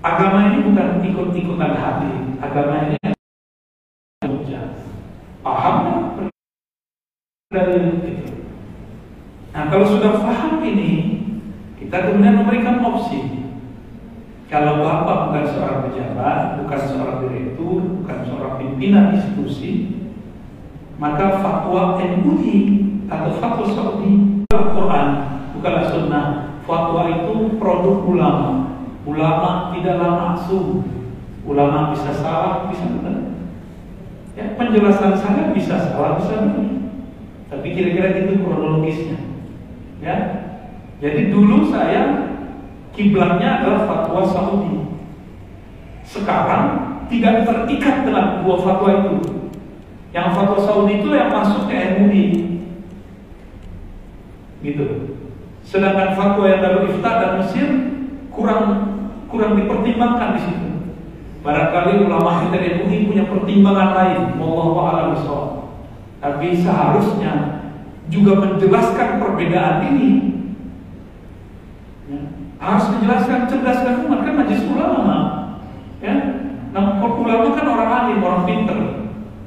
agama 0.00 0.48
ini 0.48 0.64
bukan 0.64 0.88
ikut-ikutan 1.04 1.76
hati 1.76 2.40
agama 2.40 2.88
ini 2.88 2.96
paham 5.44 6.05
dari 7.64 7.88
itu 7.96 8.36
nah 9.56 9.72
kalau 9.72 9.88
sudah 9.88 10.20
paham 10.20 10.60
ini 10.60 11.16
kita 11.86 12.10
kemudian 12.10 12.42
memberikan 12.42 12.82
opsi. 12.82 13.46
Kalau 14.50 14.82
bapak 14.82 15.30
bukan 15.30 15.44
seorang 15.46 15.78
pejabat, 15.86 16.38
bukan 16.58 16.80
seorang 16.82 17.18
direktur, 17.22 17.78
bukan 18.02 18.18
seorang 18.26 18.52
pimpinan 18.58 19.14
institusi, 19.14 20.02
maka 20.98 21.38
fatwa 21.38 21.98
MUI 22.02 22.58
atau 23.06 23.38
fatwa 23.38 23.66
Saudi 23.70 24.42
Al-Quran 24.50 25.08
bukanlah 25.54 25.86
sunnah. 25.86 26.26
Fatwa 26.66 27.06
itu 27.06 27.54
produk 27.62 28.02
ulama. 28.02 28.50
Ulama 29.06 29.70
tidaklah 29.70 30.12
maksum. 30.18 30.82
Ulama 31.46 31.94
bisa 31.94 32.10
salah 32.10 32.66
bisa 32.66 32.82
benar. 32.90 33.30
Ya 34.34 34.58
penjelasan 34.58 35.14
saya 35.14 35.54
bisa 35.54 35.78
salah 35.78 36.18
bisa 36.18 36.42
benar 36.42 36.85
tapi 37.46 37.66
kira-kira 37.74 38.26
itu 38.26 38.42
kronologisnya. 38.42 39.18
Ya? 40.02 40.16
Jadi 40.98 41.30
dulu 41.30 41.70
saya 41.70 42.34
kiblatnya 42.90 43.62
adalah 43.62 43.80
fatwa 43.86 44.22
Saudi. 44.26 44.74
Sekarang 46.02 46.64
tidak 47.06 47.46
terikat 47.46 48.02
dengan 48.02 48.42
dua 48.42 48.56
fatwa 48.58 48.88
itu. 49.04 49.14
Yang 50.10 50.28
fatwa 50.34 50.58
Saudi 50.58 50.92
itu 50.98 51.08
yang 51.14 51.30
masuk 51.30 51.70
ke 51.70 51.76
MUI 52.00 52.24
gitu. 54.64 54.86
Sedangkan 55.62 56.18
fatwa 56.18 56.50
yang 56.50 56.62
dari 56.64 56.90
Ifta 56.90 57.10
dan 57.20 57.32
Mesir 57.38 57.68
kurang 58.34 58.64
kurang 59.30 59.54
dipertimbangkan 59.54 60.34
di 60.34 60.40
situ. 60.42 60.68
Barangkali 61.46 62.10
ulama 62.10 62.48
kita 62.48 62.58
MUI 62.82 63.06
punya 63.06 63.24
pertimbangan 63.30 63.90
lain, 63.94 64.20
wallahu 64.40 64.82
a'lam 64.82 65.14
Tapi 66.16 66.46
seharusnya 66.56 67.32
juga 68.08 68.32
menjelaskan 68.38 69.20
perbedaan 69.20 69.78
ini. 69.92 70.10
Ya. 72.06 72.20
Harus 72.56 72.86
menjelaskan 72.96 73.50
cerdaskan 73.50 74.06
umat 74.06 74.20
kan 74.24 74.34
majelis 74.38 74.64
ulama. 74.70 75.16
Ya. 76.00 76.14
Nah, 76.72 77.00
ulama 77.00 77.56
kan 77.56 77.66
orang 77.66 77.90
alim, 77.90 78.20
orang 78.20 78.42
pinter, 78.44 78.78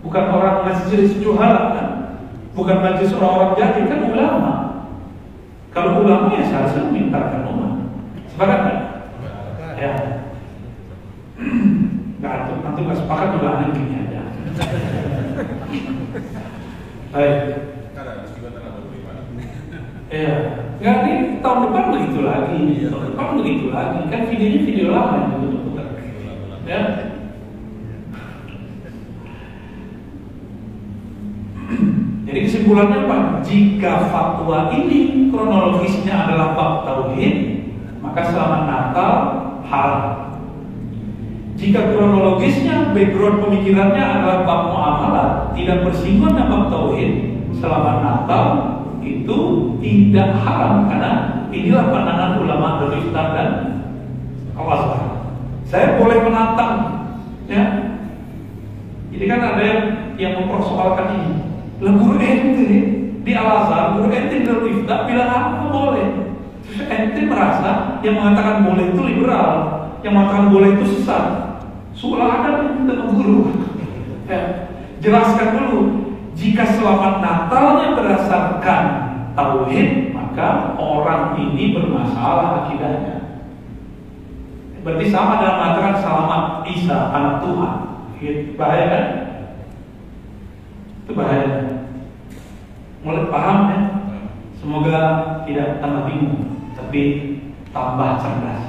bukan 0.02 0.26
orang 0.34 0.66
majelis 0.66 1.16
juhala 1.22 1.62
kan. 1.78 1.88
Bukan 2.58 2.78
majelis 2.84 3.16
orang-orang 3.16 3.56
jahil 3.56 3.86
kan 3.88 4.02
ulama. 4.10 4.52
Kalau 5.70 6.02
ulama 6.04 6.34
ya 6.34 6.44
seharusnya 6.50 6.90
meminta 6.90 7.40
umat. 7.46 7.74
Sepakat 8.34 8.60
nggak? 8.66 8.80
Ya. 9.80 9.94
Nggak 12.20 12.36
antum, 12.36 12.60
antum 12.68 12.84
nggak 12.84 13.00
sepakat 13.00 13.32
juga 13.32 13.48
aneh 13.48 13.72
gini 13.72 13.96
aja. 13.96 14.22
Baik. 17.10 17.38
Iya. 20.10 20.66
Nggak 20.82 21.06
ini 21.06 21.38
tahun 21.38 21.70
depan 21.70 21.94
begitu 21.94 22.26
lagi. 22.26 22.82
Tahun 22.90 23.14
depan 23.14 23.38
begitu 23.38 23.70
lagi. 23.70 24.10
Kan 24.10 24.26
videonya 24.26 24.66
video 24.66 24.90
lama 24.90 25.22
yang 25.22 25.54
diputar. 25.54 25.86
Ya. 26.66 26.82
Jadi 32.26 32.40
Kesimpulannya 32.42 33.06
apa? 33.06 33.46
Jika 33.46 34.10
fatwa 34.10 34.74
ini 34.74 35.30
kronologisnya 35.30 36.26
adalah 36.26 36.58
bab 36.58 36.90
tauhid, 36.90 37.70
maka 38.02 38.34
selamat 38.34 38.62
Natal 38.66 39.14
haram. 39.70 40.29
Jika 41.60 41.92
kronologisnya 41.92 42.96
background 42.96 43.44
pemikirannya 43.44 44.00
adalah 44.00 44.48
bab 44.48 44.62
muamalah, 44.72 45.28
tidak 45.52 45.84
bersinggungan 45.84 46.40
dengan 46.40 46.72
tauhid, 46.72 47.12
selamat 47.60 47.96
Natal 48.00 48.46
itu 49.04 49.38
tidak 49.84 50.40
haram 50.40 50.88
karena 50.88 51.12
inilah 51.52 51.92
pandangan 51.92 52.40
ulama 52.40 52.68
dari 52.80 53.04
Islam 53.04 53.28
dan 53.36 53.50
Allah 54.56 54.80
Saya 55.68 56.00
boleh 56.00 56.24
menantang, 56.24 56.74
ya. 57.52 57.92
Jadi 59.12 59.24
kan 59.28 59.40
ada 59.44 59.62
yang 59.62 59.82
yang 60.16 60.34
mempersoalkan 60.40 61.12
ini. 61.12 61.32
Guru 61.84 62.16
ente 62.24 62.72
di 63.20 63.32
Al 63.36 63.68
Azhar, 63.68 64.00
guru 64.00 64.08
ente 64.16 64.48
Darul 64.48 64.80
Ifta 64.80 65.04
bilang 65.12 65.28
apa 65.28 65.68
boleh. 65.68 66.08
Ente 66.88 67.20
merasa 67.28 68.00
yang 68.00 68.16
mengatakan 68.16 68.64
boleh 68.64 68.96
itu 68.96 69.02
liberal, 69.04 69.52
yang 70.08 70.16
mengatakan 70.16 70.48
boleh 70.56 70.80
itu 70.80 70.88
sesat. 70.88 71.49
Sulah 72.00 72.32
ada 72.40 72.72
minta 72.80 72.96
guru. 73.12 73.52
Ya. 74.24 74.72
Jelaskan 75.04 75.60
dulu, 75.60 75.80
jika 76.32 76.64
selamat 76.64 77.20
Natalnya 77.20 78.00
berdasarkan 78.00 78.84
tauhid, 79.36 80.16
maka 80.16 80.80
orang 80.80 81.36
ini 81.36 81.76
bermasalah 81.76 82.64
akidahnya. 82.64 83.44
Berarti 84.80 85.12
sama 85.12 85.44
dengan 85.44 85.56
mengatakan 85.60 85.96
selamat 86.00 86.42
Isa 86.72 86.98
anak 87.12 87.36
Tuhan. 87.44 87.76
Bahaya 88.56 88.86
kan? 88.88 89.06
Itu 91.04 91.12
bahaya. 91.20 91.48
Mulai 93.04 93.28
paham 93.28 93.58
ya? 93.68 93.80
Semoga 94.56 95.00
tidak 95.44 95.84
tambah 95.84 96.08
bingung, 96.08 96.64
tapi 96.80 97.04
tambah 97.76 98.20
cerdas. 98.24 98.69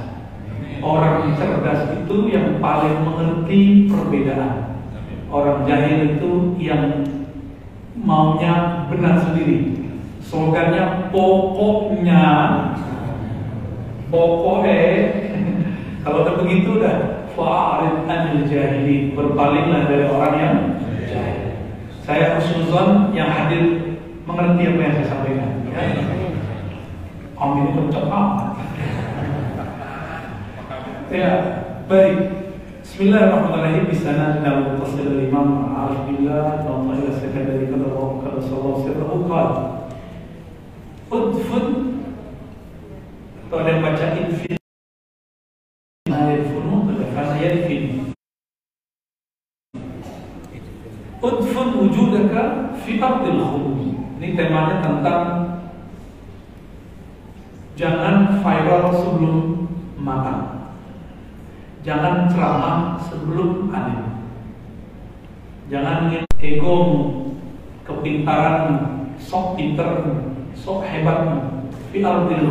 Orang 0.79 1.35
cerdas 1.35 1.91
itu 1.99 2.31
yang 2.31 2.63
paling 2.63 3.03
mengerti 3.03 3.91
perbedaan. 3.91 4.79
Orang 5.27 5.67
jahil 5.67 6.15
itu 6.15 6.55
yang 6.55 7.03
maunya 7.99 8.87
benar 8.87 9.19
sendiri. 9.19 9.83
Slogannya 10.23 11.11
pokoknya, 11.11 12.23
pokoknya. 14.07 14.77
Kalau 16.07 16.23
udah 16.25 16.35
begitu 16.39 16.81
udah 16.81 17.27
fa'arid 17.35 18.09
anil 18.09 18.47
jahili 18.49 19.13
berpalinglah 19.13 19.85
dari 19.85 20.05
orang 20.09 20.35
yang 20.39 20.55
saya 22.01 22.35
husnuzon 22.35 23.13
yang 23.13 23.29
hadir 23.29 23.95
mengerti 24.25 24.61
apa 24.67 24.79
yang 24.81 24.93
saya 24.97 25.07
sampaikan. 25.07 25.49
Ya. 25.69 25.81
Amin 27.37 27.73
itu. 27.73 27.81
Ya, 31.11 31.31
baik. 31.91 32.17
Bismillahirrahmanirrahim. 32.81 33.83
Di 33.91 33.97
sana 33.99 34.39
dalam 34.39 34.79
tafsir 34.79 35.11
Imam 35.11 35.75
Arif 35.75 36.07
Billah 36.07 36.63
dan 36.63 36.87
Allah 36.87 36.95
dari 37.19 37.67
kata 37.67 37.85
Allah 37.91 38.09
kata 38.23 38.39
sallallahu 38.39 38.79
alaihi 38.79 38.95
wasallam 38.95 39.79
Udfun 41.11 41.65
atau 43.43 43.57
ada 43.59 43.69
yang 43.75 43.83
baca 43.83 44.05
infin 44.15 44.55
ayat 46.07 46.47
funun 46.55 46.87
karena 46.95 47.35
yadfin 47.35 47.83
Udfun 51.19 51.67
wujudaka 51.75 52.43
fi 52.87 52.95
ardil. 53.03 53.39
Ini 54.21 54.37
temanya 54.39 54.79
tentang 54.79 55.25
jangan 57.75 58.39
viral 58.39 58.85
sebelum 58.95 59.67
matang. 59.99 60.60
Jangan 61.81 62.29
ceramah 62.29 63.01
sebelum 63.01 63.73
alim. 63.73 64.29
Jangan 65.65 66.13
ingin 66.13 66.23
ego, 66.37 66.77
kepintaran, 67.81 68.61
sok 69.17 69.57
pinter, 69.57 69.89
sok 70.53 70.85
hebat 70.85 71.25
fi 71.89 72.05
ardil 72.05 72.49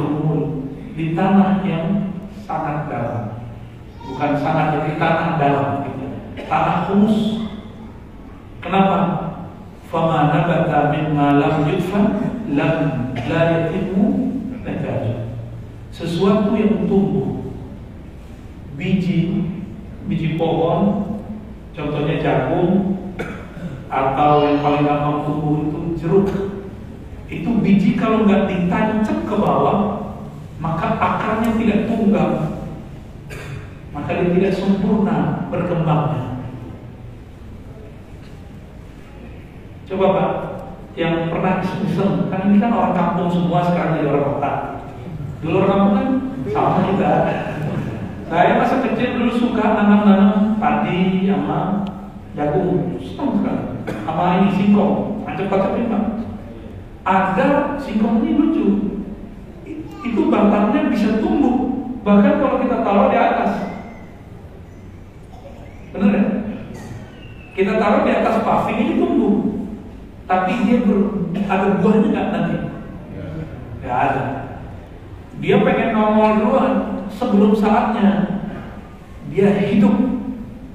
di 0.98 1.14
tanah 1.14 1.62
yang 1.62 2.10
sangat 2.42 2.90
dalam. 2.90 3.38
Bukan 4.02 4.32
sangat 4.42 4.90
di 4.90 4.98
tanah 4.98 5.38
dalam, 5.38 5.86
gitu. 5.86 6.06
tanah 6.50 6.90
khusus 6.90 7.46
Kenapa? 8.60 8.98
Fama 9.88 10.30
nabata 10.30 10.92
mimma 10.92 11.40
lam 11.40 11.54
yudfan 11.70 12.06
lam 12.50 12.76
la 13.14 13.40
yatimu. 13.46 14.30
Sesuatu 15.90 16.56
yang 16.56 16.88
tumbuh 16.88 17.39
biji 18.80 19.44
biji 20.08 20.40
pohon 20.40 21.04
contohnya 21.76 22.16
jagung 22.24 22.96
atau 23.92 24.32
yang 24.48 24.64
paling 24.64 24.88
gampang 24.88 25.18
tumbuh 25.28 25.54
itu 25.68 25.80
jeruk 26.00 26.28
itu 27.28 27.50
biji 27.60 27.90
kalau 28.00 28.24
nggak 28.24 28.48
ditancap 28.48 29.18
ke 29.28 29.34
bawah 29.36 29.78
maka 30.56 30.96
akarnya 30.96 31.60
tidak 31.60 31.84
tunggal 31.92 32.30
maka 33.92 34.10
dia 34.16 34.32
tidak 34.32 34.56
sempurna 34.56 35.44
berkembangnya 35.52 36.30
Coba 39.90 40.06
Pak, 40.14 40.30
yang 40.94 41.34
pernah 41.34 41.58
iseng, 41.66 42.30
kan 42.30 42.46
ini 42.46 42.62
kan 42.62 42.70
orang 42.70 42.94
kampung 42.94 43.26
semua 43.26 43.58
sekarang 43.66 43.98
jadi 43.98 44.14
orang 44.14 44.26
kota. 44.38 44.52
Dulu 45.42 45.66
orang 45.66 45.70
kampung 45.74 45.94
kan 45.98 46.08
sama 46.54 46.78
juga. 46.86 47.10
Saya 48.30 48.62
masa 48.62 48.78
kecil 48.78 49.18
dulu 49.18 49.32
suka 49.34 49.74
nanam-nanam 49.74 50.54
padi 50.62 51.26
sama 51.26 51.82
jagung, 52.38 52.94
senang 53.02 53.42
sekali. 53.42 53.64
Sama 54.06 54.24
ini 54.38 54.48
singkong, 54.54 55.26
cepat 55.26 55.74
Pak. 55.74 56.04
Ada 57.02 57.48
singkong 57.82 58.22
ini 58.22 58.38
lucu. 58.38 58.66
Itu 60.06 60.30
batangnya 60.30 60.94
bisa 60.94 61.18
tumbuh, 61.18 61.90
bahkan 62.06 62.38
kalau 62.38 62.62
kita 62.62 62.86
taruh 62.86 63.10
di 63.10 63.18
atas. 63.18 63.52
Benar 65.90 66.10
ya? 66.14 66.24
Kita 67.58 67.82
taruh 67.82 68.06
di 68.06 68.12
atas 68.14 68.46
paving 68.46 68.78
ini 68.78 68.94
tumbuh 68.94 69.34
tapi 70.30 70.54
dia 70.70 70.86
ber, 70.86 71.26
ada 71.50 71.82
buahnya 71.82 72.08
nggak 72.14 72.26
nanti? 72.30 72.56
Nggak 73.82 73.98
ada. 74.06 74.24
Dia 75.42 75.56
pengen 75.66 75.90
nongol 75.90 76.30
duluan 76.38 76.99
sebelum 77.14 77.52
saatnya. 77.54 78.38
Dia 79.30 79.54
hidup, 79.62 79.94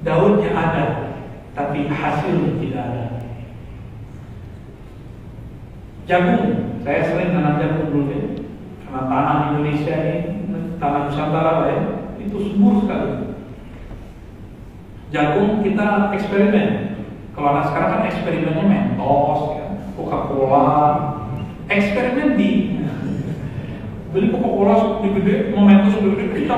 daunnya 0.00 0.48
ada, 0.56 0.84
tapi 1.52 1.88
hasil 1.92 2.56
tidak 2.56 2.82
ada. 2.88 3.04
Jagung, 6.06 6.80
saya 6.80 7.04
sering 7.04 7.34
tanam 7.36 7.60
jagung 7.60 7.90
dulu 7.92 8.14
ya. 8.14 8.22
Karena 8.86 9.00
tanah 9.10 9.36
Indonesia 9.52 9.94
ini, 9.98 10.16
tanah 10.78 11.10
Nusantara 11.10 11.52
ya, 11.68 11.78
itu 12.22 12.36
subur 12.38 12.86
sekali. 12.86 13.36
Jagung 15.10 15.60
kita 15.60 16.14
eksperimen, 16.14 16.68
kalau 17.34 17.52
anak 17.52 17.68
sekarang 17.68 17.90
kan 17.92 18.02
eksperimennya 18.08 18.64
Mentos, 18.64 19.40
ya, 19.58 19.66
Coca-Cola, 19.98 20.70
eksperimen 21.68 22.38
di 22.38 22.75
beli 24.16 24.32
Coca-Cola 24.32 25.04
lebih 25.04 25.10
gede, 25.20 25.34
mau 25.52 25.68
Mentos 25.68 26.00
lebih 26.00 26.32
gede. 26.32 26.48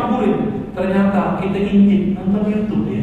Ternyata 0.78 1.42
kita 1.42 1.58
intip 1.58 2.14
nonton 2.14 2.54
YouTube 2.54 2.86
ya. 2.86 3.02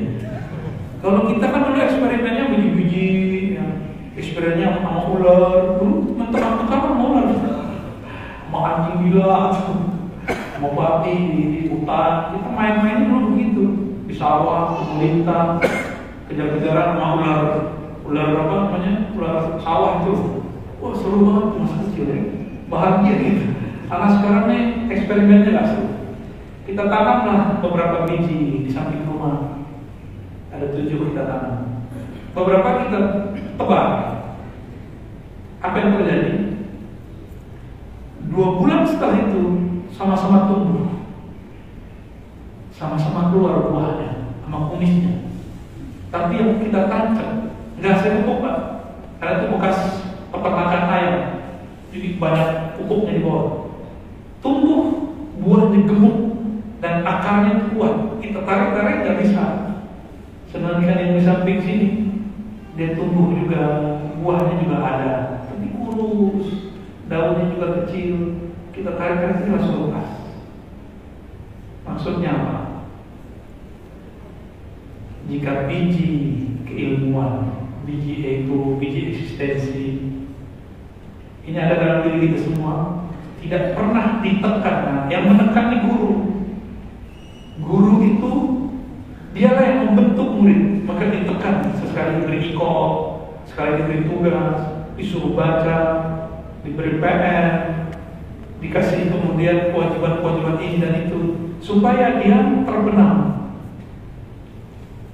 Kalau 1.04 1.28
kita 1.28 1.46
kan 1.52 1.68
dulu 1.68 1.76
eksperimennya 1.84 2.56
biji-biji, 2.56 3.08
ya. 3.60 3.68
eksperimennya 4.15 4.80
sama 4.80 5.12
ular, 5.12 5.76
dulu 5.84 6.15
mentang-mentang 6.15 6.82
kan 6.88 6.94
ular, 6.96 7.28
sama 8.48 8.60
anjing 8.63 8.98
gila, 9.12 9.52
mau 10.63 10.72
babi 10.72 11.13
di, 11.36 11.41
di 11.52 11.60
hutan, 11.68 12.39
kita 12.39 12.50
main-main 12.56 13.12
dulu 13.12 13.36
begitu. 13.36 13.63
Di 14.08 14.13
sawah, 14.15 14.80
melintang 14.96 15.60
kejar-kejaran 16.32 16.96
sama 16.96 17.08
ular. 17.20 17.44
Ular 18.08 18.28
apa 18.39 18.54
namanya? 18.72 18.94
Ular 19.20 19.60
sawah 19.60 20.08
itu. 20.08 20.48
Wah 20.80 20.94
seru 20.96 21.28
banget 21.28 21.48
masa 21.60 21.76
kecil 21.89 22.06
ya. 22.08 22.22
Bahagia 22.72 23.13
gitu 23.20 23.55
karena 23.86 24.08
sekarang 24.17 24.43
nih 24.50 24.63
eksperimennya 24.89 25.50
nggak 25.54 25.67
seru. 25.69 25.88
Kita 26.65 26.89
tanamlah 26.89 27.62
beberapa 27.62 28.10
biji 28.10 28.65
di 28.65 28.69
samping 28.74 29.06
rumah. 29.06 29.62
Ada 30.50 30.74
tujuh 30.74 31.13
kita 31.13 31.24
tanam. 31.30 31.86
Beberapa 32.34 32.69
kita 32.86 33.00
tebang. 33.54 33.91
Apa 35.62 35.76
yang 35.78 35.93
terjadi? 36.02 36.34
Dua 38.26 38.58
bulan 38.58 38.82
setelah 38.89 39.30
itu 39.30 39.43
sama-sama 39.93 40.50
tumbuh. 40.50 40.89
Sama-sama 42.74 43.30
keluar 43.30 43.69
buahnya 43.69 44.10
sama 44.43 44.74
kumisnya. 44.74 45.30
Tapi 46.10 46.41
yang 46.41 46.58
kita 46.58 46.89
tancap 46.89 47.30
nggak 47.78 47.98
saya 48.02 48.26
pak. 48.26 48.58
Karena 49.21 49.34
itu 49.38 49.45
bekas 49.54 49.78
peternakan 50.34 50.84
ayam. 50.89 51.15
Jadi 51.93 52.08
banyak 52.19 52.50
pupuknya 52.76 53.21
di 53.21 53.24
bawah. 53.24 53.64
Tumbuh 54.46 55.10
buahnya 55.42 55.90
gemuk 55.90 56.18
dan 56.78 57.02
akarnya 57.02 57.74
kuat. 57.74 58.22
Kita 58.22 58.46
tarik-tarik 58.46 59.02
nggak 59.02 59.20
bisa. 59.26 59.46
Sedangkan 60.54 61.02
yang 61.02 61.18
di 61.18 61.22
samping 61.26 61.60
sini 61.66 61.90
dia 62.78 62.94
tumbuh 62.94 63.34
juga 63.34 63.62
buahnya 64.22 64.62
juga 64.62 64.78
ada, 64.86 65.14
tapi 65.50 65.74
kurus, 65.74 66.78
daunnya 67.10 67.58
juga 67.58 67.68
kecil. 67.82 68.38
Kita 68.70 68.94
tarik-tarik 68.94 69.50
langsung 69.50 69.90
lepas. 69.90 70.10
Maksudnya 71.90 72.30
apa? 72.38 72.58
Jika 75.26 75.66
biji 75.66 76.14
keilmuan, 76.70 77.66
biji 77.82 78.22
ego, 78.22 78.78
biji 78.78 79.10
eksistensi 79.10 80.22
ini 81.46 81.58
ada 81.62 81.78
dalam 81.78 82.00
diri 82.06 82.30
kita 82.30 82.38
semua, 82.42 83.05
tidak 83.46 83.78
pernah 83.78 84.26
ditekan. 84.26 85.06
Yang 85.06 85.24
menekan 85.30 85.66
di 85.70 85.78
guru. 85.86 86.14
Guru 87.62 87.94
itu 88.02 88.34
dialah 89.38 89.64
yang 89.64 89.80
membentuk 89.90 90.28
murid, 90.34 90.82
maka 90.90 91.14
ditekan 91.14 91.70
sesekali 91.78 92.26
diberi 92.26 92.40
iko, 92.52 92.74
sekali 93.46 93.86
diberi 93.86 94.02
tugas, 94.10 94.58
disuruh 94.98 95.38
baca, 95.38 95.80
diberi 96.66 96.98
PR, 96.98 97.50
dikasih 98.60 99.14
kemudian 99.14 99.72
kewajiban-kewajiban 99.72 100.58
ini 100.60 100.78
dan 100.82 100.94
itu 101.06 101.20
supaya 101.60 102.20
dia 102.20 102.64
terbenam 102.66 103.36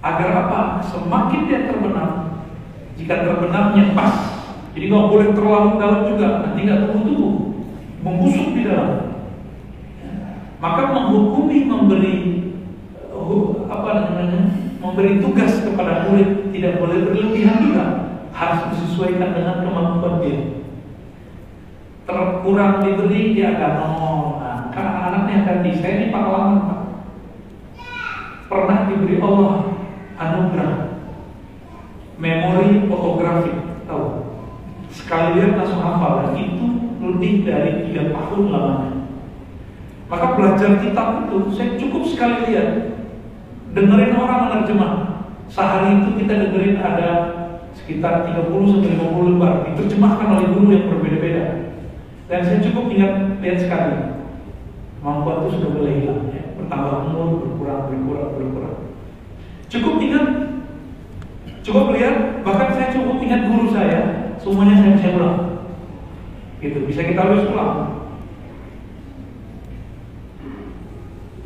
Agar 0.02 0.34
apa? 0.34 0.62
Semakin 0.82 1.46
dia 1.46 1.70
terbenam, 1.70 2.41
jika 2.98 3.22
terbenamnya 3.22 3.94
pas, 3.94 4.41
jadi 4.74 4.89
nggak 4.89 5.10
boleh 5.13 5.30
terlalu 5.38 5.70
dalam 5.78 6.02
juga, 6.10 6.28
nanti 6.41 6.65
nggak 6.65 6.89
tumbuh-tumbuh, 6.89 7.50
membusuk 8.01 8.57
di 8.57 8.61
dalam. 8.65 9.21
Maka 10.61 10.81
menghukumi 10.93 11.65
memberi 11.65 12.15
apa 13.71 13.89
namanya, 13.95 14.41
memberi 14.83 15.23
tugas 15.23 15.63
kepada 15.63 16.09
murid 16.09 16.51
tidak 16.51 16.83
boleh 16.83 17.07
berlebihan 17.07 17.63
juga, 17.63 17.85
harus 18.35 18.61
disesuaikan 18.75 19.31
dengan 19.33 19.63
kemampuan 19.63 20.19
dia. 20.21 20.39
Terkurang 22.03 22.83
diberi 22.83 23.37
dia 23.37 23.55
akan 23.55 23.73
oh, 23.87 24.25
nah, 24.41 24.67
karena 24.73 24.99
anaknya 25.07 25.35
akan 25.45 25.57
di 25.63 25.71
saya 25.79 25.93
ini 25.95 26.07
pahlawan 26.11 26.51
pernah 28.51 28.79
diberi 28.91 29.15
Allah 29.23 29.53
anugerah. 30.19 30.73
Memori 32.21 32.85
fotografi 32.85 33.49
tahu? 33.89 34.29
Sekali 34.93 35.39
lihat 35.39 35.57
langsung 35.57 35.81
hafal. 35.81 36.11
Dan 36.21 36.37
itu 36.37 36.81
lebih 37.01 37.43
dari 37.43 37.89
tiga 37.89 38.13
tahun 38.13 38.53
lamanya. 38.53 38.91
Maka 40.05 40.25
belajar 40.37 40.71
kitab 40.83 41.25
itu 41.25 41.37
saya 41.55 41.69
cukup 41.81 42.03
sekali 42.05 42.37
lihat. 42.51 42.69
Dengerin 43.71 44.19
orang 44.19 44.51
menerjemah 44.51 44.91
sehari 45.47 46.03
itu 46.03 46.19
kita 46.19 46.33
dengerin 46.35 46.77
ada 46.83 47.09
sekitar 47.71 48.27
30 48.27 48.51
sampai 48.51 48.99
50 48.99 49.29
lembar. 49.31 49.53
Diterjemahkan 49.71 50.27
oleh 50.27 50.47
guru 50.51 50.67
yang 50.75 50.85
berbeda-beda. 50.91 51.45
Dan 52.27 52.39
saya 52.43 52.59
cukup 52.59 52.91
ingat 52.91 53.39
lihat 53.39 53.57
sekali. 53.59 53.97
Kemampuan 54.99 55.47
itu 55.47 55.57
sudah 55.57 55.69
mulai 55.73 55.97
hilang 55.97 56.29
ya. 56.29 56.43
bertambah 56.61 57.09
umur 57.09 57.41
berkurang 57.41 57.89
berkurang 57.89 58.29
berkurang. 58.37 58.77
Cukup 59.71 59.95
ingat, 59.97 60.25
cukup 61.63 61.95
lihat, 61.95 62.45
bahkan 62.45 62.69
saya 62.75 62.93
cukup 62.93 63.17
ingat 63.23 63.47
guru 63.47 63.71
saya, 63.71 64.35
semuanya 64.37 64.75
saya 64.77 64.91
bisa 64.99 65.15
ulang. 65.15 65.50
Gitu, 66.62 66.78
bisa 66.86 67.02
kita 67.02 67.26
lulus 67.26 67.50
ulang. 67.50 68.06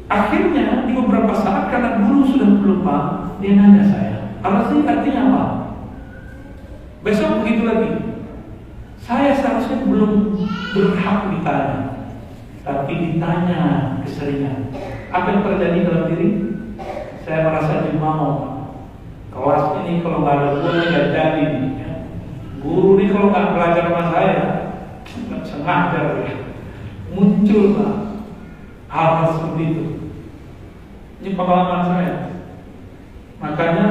Akhirnya 0.06 0.86
di 0.86 0.94
beberapa 0.94 1.34
saat 1.34 1.72
karena 1.74 2.04
guru 2.04 2.28
sudah 2.28 2.50
lupa, 2.62 2.98
dia 3.42 3.58
nanya 3.58 3.84
saya, 3.90 4.18
sih 4.70 4.86
artinya 4.86 5.22
apa? 5.32 5.46
Besok 7.02 7.42
begitu 7.42 7.64
lagi. 7.66 7.92
Saya 9.02 9.34
seharusnya 9.34 9.82
belum 9.82 10.36
berhak 10.76 11.20
ditanya, 11.34 11.80
tapi 12.62 12.94
ditanya 12.94 13.62
keseringan. 14.06 14.70
Apa 15.10 15.28
yang 15.32 15.42
terjadi 15.48 15.80
dalam 15.90 16.06
diri? 16.12 16.46
saya 17.26 17.50
merasa 17.50 17.90
dimau 17.90 18.54
kelas 19.34 19.82
ini 19.82 20.06
kalau 20.06 20.22
nggak 20.22 20.38
ada 20.38 20.48
guru 20.62 20.78
nggak 20.78 21.08
jadi 21.10 21.46
guru 22.62 22.90
ini 23.02 23.06
kalau 23.10 23.34
nggak 23.34 23.50
belajar 23.58 23.84
sama 23.90 24.04
saya 24.14 24.40
sengaja 25.66 26.22
ya. 26.22 26.36
muncul 27.10 27.74
lah 27.74 27.94
hal-hal 28.86 29.28
seperti 29.34 29.64
itu. 29.74 29.86
Ini 31.26 31.30
pengalaman 31.34 31.82
saya. 31.90 32.14
Makanya 33.42 33.86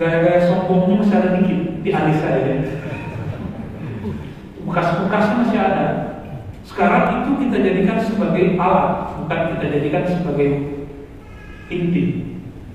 gaya-gaya 0.00 0.48
sombongnya 0.48 1.04
masih 1.04 1.16
ada 1.20 1.30
dikit 1.36 1.60
di 1.84 1.90
alis 1.92 2.18
saya. 2.24 2.40
Bekas-bekasnya 4.64 5.40
masih 5.44 5.60
ada. 5.60 5.86
Sekarang 6.64 7.04
itu 7.20 7.30
kita 7.46 7.56
jadikan 7.60 8.00
sebagai 8.00 8.56
alat 8.56 9.12
bukan 9.20 9.40
kita 9.54 9.64
jadikan 9.76 10.04
sebagai 10.08 10.48
inti. 11.68 12.04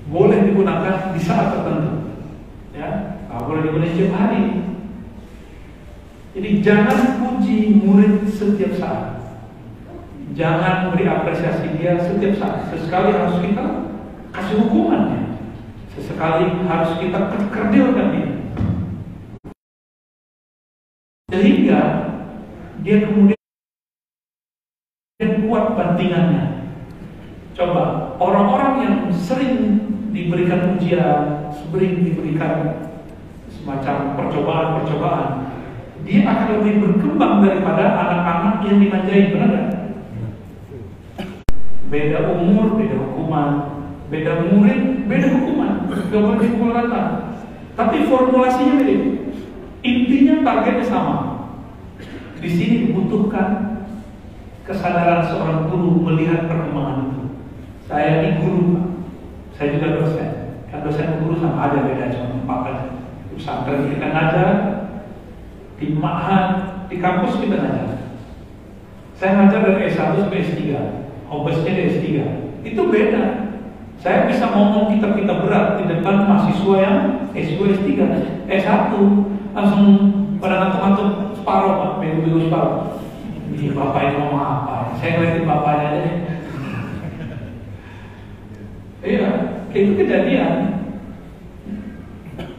Boleh 0.06 0.46
digunakan 0.46 1.18
di 1.18 1.20
saat 1.20 1.50
tertentu. 1.50 2.14
Ya 2.78 3.18
nah, 3.26 3.42
boleh 3.42 3.66
digunakan 3.66 3.90
setiap 3.90 4.14
hari 4.16 4.71
jadi 6.32 6.64
jangan 6.64 7.20
puji 7.20 7.84
murid 7.84 8.24
setiap 8.32 8.72
saat. 8.80 9.20
Jangan 10.32 10.96
beri 10.96 11.04
apresiasi 11.04 11.76
dia 11.76 12.00
setiap 12.00 12.40
saat. 12.40 12.72
Sesekali 12.72 13.12
harus 13.12 13.36
kita 13.44 13.92
kasih 14.32 14.64
hukumannya. 14.64 15.36
Sesekali 15.92 16.56
harus 16.64 16.92
kita 17.04 17.20
kerdilkan 17.52 18.08
dia. 18.16 18.30
Sehingga 21.36 21.82
dia 22.80 22.98
kemudian 23.04 23.36
kuat 25.20 25.76
bantingannya. 25.76 26.72
Coba 27.52 28.16
orang-orang 28.24 28.74
yang 28.88 28.96
sering 29.12 29.84
diberikan 30.16 30.80
ujian, 30.80 31.52
sering 31.52 32.08
diberikan 32.08 32.88
semacam 33.52 34.16
percobaan-percobaan, 34.16 35.28
dia 36.02 36.26
akan 36.26 36.48
lebih 36.62 36.74
berkembang 36.82 37.46
daripada 37.46 37.84
anak-anak 37.94 38.56
yang 38.66 38.78
dimanjain, 38.82 39.28
benar 39.34 39.50
gak? 39.54 39.68
Beda 41.92 42.20
umur, 42.32 42.80
beda 42.80 42.96
hukuman, 42.98 43.50
beda 44.08 44.32
murid, 44.48 45.06
beda 45.06 45.28
hukuman, 45.36 45.72
gak 45.92 46.22
boleh 46.24 46.40
dipukul 46.42 46.72
rata. 46.74 47.04
Tapi 47.76 48.08
formulasinya 48.08 48.82
beda. 48.82 48.98
Intinya 49.82 50.36
targetnya 50.46 50.86
sama. 50.86 51.16
Di 52.42 52.50
sini 52.50 52.90
dibutuhkan 52.90 53.82
kesadaran 54.66 55.26
seorang 55.30 55.70
guru 55.70 56.02
melihat 56.10 56.50
perkembangan 56.50 57.14
itu. 57.14 57.22
Saya 57.86 58.24
ini 58.26 58.30
guru, 58.42 58.66
saya 59.54 59.78
juga 59.78 60.02
dosen. 60.02 60.30
Kan 60.74 60.82
dosen 60.86 61.22
guru 61.22 61.38
sama 61.38 61.70
ada 61.70 61.86
beda 61.86 62.14
cuma 62.14 62.34
tempat 62.34 62.60
aja. 62.72 62.86
Pesantren 63.36 63.90
kita 63.94 64.08
ngajar, 64.10 64.50
di 65.82 65.98
Ma'had, 65.98 66.86
di 66.86 67.02
kampus 67.02 67.42
kita 67.42 67.58
ngajar. 67.58 67.90
Saya 69.18 69.32
ngajar 69.42 69.60
dari 69.66 69.90
S1 69.90 70.14
sampai 70.14 70.46
S3, 70.46 70.62
obesnya 71.26 71.74
dari 71.74 71.90
S3. 71.90 72.06
Itu 72.62 72.82
beda. 72.94 73.50
Saya 73.98 74.30
bisa 74.30 74.50
ngomong 74.54 74.94
kita-kita 74.94 75.42
berat 75.42 75.82
di 75.82 75.90
depan 75.90 76.30
mahasiswa 76.30 76.76
yang 76.78 76.98
S2, 77.34 77.82
S3, 77.82 77.90
S1 78.46 78.94
langsung 79.58 79.86
pada 80.38 80.62
ngantuk-ngantuk 80.62 81.10
separuh 81.42 81.74
pak, 81.82 81.92
bego-bego 82.02 82.40
separuh. 82.46 82.78
Ini 83.52 83.74
bapak 83.74 84.02
ini 84.06 84.14
ngomong 84.22 84.42
apa? 84.42 84.74
Saya 85.02 85.18
ngeliatin 85.18 85.50
bapaknya 85.50 85.88
aja 85.92 86.14
Iya, 89.02 89.30
itu 89.74 89.98
kejadian 89.98 90.78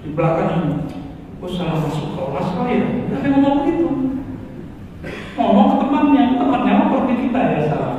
di 0.02 0.10
belakang 0.10 0.90
oh 1.42 1.50
salah 1.50 1.82
masuk 1.82 2.14
kelas 2.14 2.48
kali 2.54 2.72
ya, 2.78 2.86
tapi 3.10 3.26
ngomong 3.34 3.54
begitu. 3.66 3.86
Ngomong 5.34 5.66
ke 5.74 5.76
temannya, 5.82 6.24
temannya 6.38 6.70
apa 6.70 6.84
seperti 6.86 7.14
kita 7.26 7.40
ya 7.42 7.60
salah. 7.66 7.94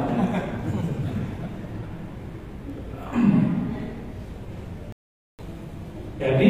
Jadi 6.24 6.50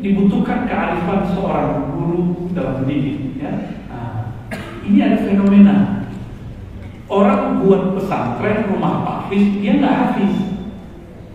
dibutuhkan 0.00 0.64
kearifan 0.64 1.28
seorang 1.28 1.92
guru 1.92 2.48
dalam 2.56 2.80
mendidik. 2.80 3.36
Ya. 3.36 3.76
Nah, 3.92 4.32
ini 4.80 4.96
ada 5.04 5.20
fenomena. 5.20 6.08
Orang 7.10 7.60
buat 7.60 8.00
pesantren 8.00 8.70
rumah 8.72 9.04
hafiz, 9.04 9.44
dia 9.60 9.76
nggak 9.76 9.98
hafiz, 9.98 10.34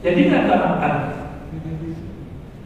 jadi 0.02 0.20
nggak 0.32 0.46
terangkat. 0.50 0.96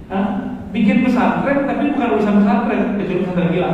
Hah? 0.07 0.48
Bikin 0.69 1.01
pesantren 1.01 1.65
tapi 1.65 1.97
bukan 1.97 2.13
urusan 2.13 2.35
pesantren, 2.45 2.81
kecuali 3.01 3.21
pesantren 3.25 3.53
gila. 3.53 3.71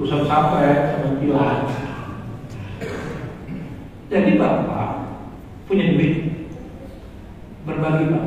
urusan 0.00 0.24
sampai 0.24 0.96
sama 0.96 1.20
pilar. 1.20 1.68
Jadi 4.08 4.40
bapak 4.40 4.90
punya 5.68 5.92
duit, 5.92 6.14
berbagi 7.68 8.10
pak. 8.10 8.26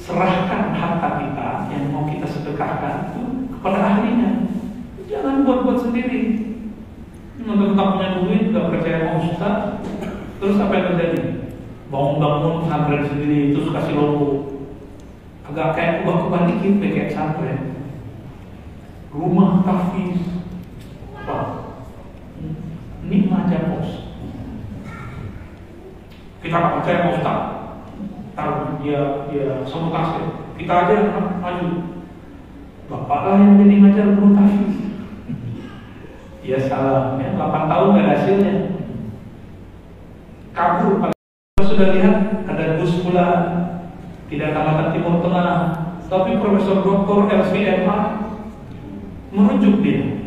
Serahkan 0.00 0.72
harta 0.72 1.08
kita 1.20 1.48
yang 1.74 1.90
mau 1.92 2.06
kita 2.06 2.24
sedekahkan 2.24 3.12
itu 3.12 3.50
kepada 3.58 3.78
ahlinya. 3.82 4.46
Jangan 5.10 5.42
buat-buat 5.42 5.90
sendiri. 5.90 6.54
Mentang-mentang 7.36 7.98
punya 7.98 8.10
duit, 8.22 8.42
nggak 8.54 8.68
percaya 8.72 8.98
mau 9.10 9.26
ustaz, 9.26 9.82
terus 10.38 10.60
apa 10.60 10.72
yang 10.72 10.86
terjadi? 10.94 11.20
Bangun-bangun 11.90 12.62
pesantren 12.64 13.04
sendiri, 13.10 13.52
terus 13.52 13.74
kasih 13.74 13.94
logo. 13.98 14.49
Agak 15.50 15.74
kayak 15.74 15.94
kubah-kubah 16.06 16.46
dikit 16.46 16.78
kayak 16.78 17.10
pesantren 17.10 17.74
rumah 19.10 19.66
tahfiz 19.66 20.22
apa 21.18 21.38
nikmat 23.02 23.50
pos. 23.50 24.14
Kita 26.38 26.54
nggak 26.54 26.74
percaya 26.78 27.02
mau 27.02 27.18
Ustaz. 27.18 27.40
Taruh 28.38 28.78
dia 28.78 29.26
dia 29.26 29.66
sabotase 29.66 30.54
kita 30.54 30.74
aja 30.86 30.96
maju. 31.42 31.70
Bapak 32.86 33.18
lah 33.26 33.36
yang 33.42 33.58
jadi 33.58 33.74
ngajar 33.82 34.06
guru 34.14 34.30
tahfiz 34.38 34.74
ya 36.40 36.58
salah 36.58 37.14
ya 37.22 37.38
8 37.38 37.70
tahun 37.70 37.94
gak 37.94 38.10
hasilnya? 38.10 38.54
Kabur. 40.50 41.14
Sudah 41.62 41.88
lihat 41.94 42.46
ada 42.46 42.78
Gus 42.78 43.02
pula. 43.06 43.28
Tidak 44.30 44.54
Tengah 44.54 44.89
tapi 46.10 46.42
Profesor 46.42 46.82
Dr. 46.82 47.30
LCMA 47.30 47.98
merujuk 49.30 49.78
dia. 49.78 50.26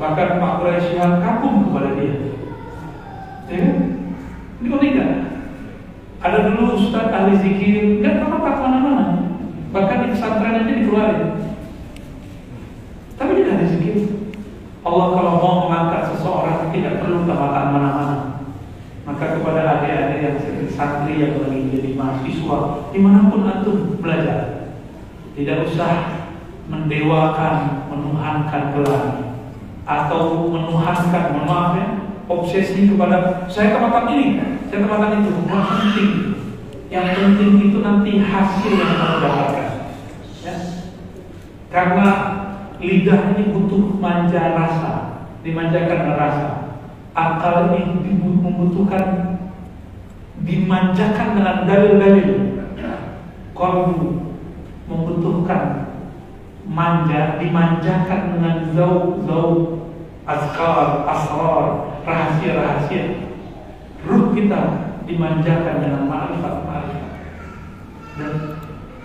Bahkan 0.00 0.40
Pak 0.40 0.52
Quraisy 0.64 0.96
kagum 0.96 1.68
kepada 1.68 1.92
dia. 2.00 2.16
Ya 3.52 3.56
kan? 3.60 3.76
Ini 4.58 4.66
kok 4.72 4.80
tidak? 4.80 5.10
Ada 6.18 6.38
dulu 6.50 6.62
Ustaz 6.74 7.12
ahli 7.12 7.36
zikir, 7.36 8.00
nggak 8.00 8.26
apa-apa 8.26 8.48
ke 8.48 8.60
mana-mana. 8.64 9.06
Bahkan 9.70 9.96
di 10.02 10.08
pesantren 10.16 10.56
aja 10.64 10.72
dikeluarin. 10.72 11.22
Tapi 13.20 13.30
dia 13.36 13.52
ahli 13.52 13.66
zikir. 13.68 13.96
Allah 14.88 15.06
kalau 15.12 15.32
mau 15.36 15.54
mengangkat 15.68 16.16
seseorang 16.16 16.72
tidak 16.72 17.04
perlu 17.04 17.28
tamatan 17.28 17.66
mana-mana. 17.76 18.16
Maka 19.04 19.36
kepada 19.36 19.60
adik-adik 19.84 20.20
yang 20.24 20.36
santri 20.72 21.20
yang 21.20 21.36
lagi 21.44 21.68
jadi 21.72 21.90
mahasiswa, 21.96 22.58
di 22.92 22.98
mana 23.00 23.28
pun 23.32 23.44
antum 23.48 23.98
belajar, 24.04 24.57
tidak 25.38 25.70
usah 25.70 26.26
mendewakan, 26.66 27.86
menuhankan 27.86 28.74
gelar 28.74 29.06
atau 29.86 30.50
menuhankan, 30.50 31.46
maaf 31.46 31.78
ya, 31.78 31.86
obsesi 32.26 32.90
kepada 32.90 33.46
saya 33.46 33.78
tematan 33.78 34.10
ini, 34.18 34.26
saya 34.66 34.82
tematan 34.82 35.22
itu, 35.22 35.30
bukan 35.38 35.62
penting. 35.62 36.10
Yang 36.90 37.06
penting 37.22 37.70
itu 37.70 37.78
nanti 37.86 38.18
hasil 38.18 38.72
yang 38.74 38.98
kamu 38.98 39.16
dapatkan. 39.22 39.68
Ya. 40.42 40.54
Karena 41.70 42.08
lidah 42.82 43.20
ini 43.38 43.54
butuh 43.54 43.94
manja 44.02 44.58
rasa, 44.58 44.92
dimanjakan 45.46 46.18
rasa. 46.18 46.48
Akal 47.14 47.78
ini 47.78 48.10
membutuhkan 48.18 49.38
dimanjakan 50.42 51.28
dengan 51.38 51.56
dalil-dalil. 51.62 52.30
Kalbu 53.54 54.27
membutuhkan 54.88 55.92
manja 56.64 57.36
dimanjakan 57.36 58.36
dengan 58.36 58.56
zau 58.72 59.20
zau 59.24 59.50
askar 60.24 61.04
asrar 61.08 61.64
rahasia-rahasia. 62.04 63.28
Ruh 64.04 64.32
kita 64.32 64.60
dimanjakan 65.04 65.84
dengan 65.84 66.02
ma'rifat 66.08 66.54
ma'rifat 66.64 67.12
dan 68.18 68.32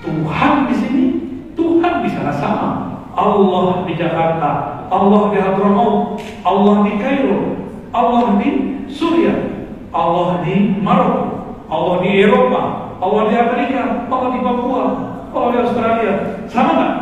Tuhan 0.04 0.54
di 0.68 0.76
sini 0.76 1.06
Tuhan 1.54 1.94
di 2.04 2.10
sana 2.10 2.34
sama. 2.34 2.70
Allah 3.14 3.86
di 3.86 3.94
Jakarta 3.94 4.50
Allah 4.90 5.30
di 5.30 5.38
Hadramaut 5.38 6.18
Allah 6.42 6.76
di 6.82 6.94
Kairo 6.98 7.70
Allah 7.94 8.42
di 8.42 8.50
Suriah 8.90 9.70
Allah 9.94 10.42
di 10.42 10.82
Maroko 10.82 11.54
Allah 11.70 12.02
di 12.02 12.10
Eropa 12.26 12.62
Allah 12.98 13.22
di 13.30 13.36
Amerika 13.38 14.10
Allah 14.10 14.30
di 14.34 14.40
Papua 14.42 14.86
Allah 15.34 15.50
di 15.50 15.60
Australia 15.66 16.14
sama 16.46 16.72
nggak 16.78 16.94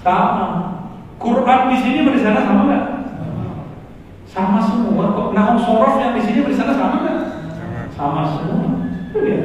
sama. 0.00 0.46
Quran 1.20 1.60
di 1.68 1.76
sini 1.76 2.08
di 2.08 2.20
sana 2.24 2.40
sama 2.48 2.62
nggak? 2.64 2.84
Sama 4.24 4.58
semua 4.64 5.12
kok. 5.12 5.28
Nah, 5.36 5.58
sorof 5.60 6.00
yang 6.00 6.16
di 6.16 6.22
sini 6.24 6.48
di 6.48 6.54
sana 6.56 6.72
sama 6.72 7.04
nggak? 7.04 7.18
Sama 7.92 8.22
semua. 8.32 8.88
Ya. 9.20 9.40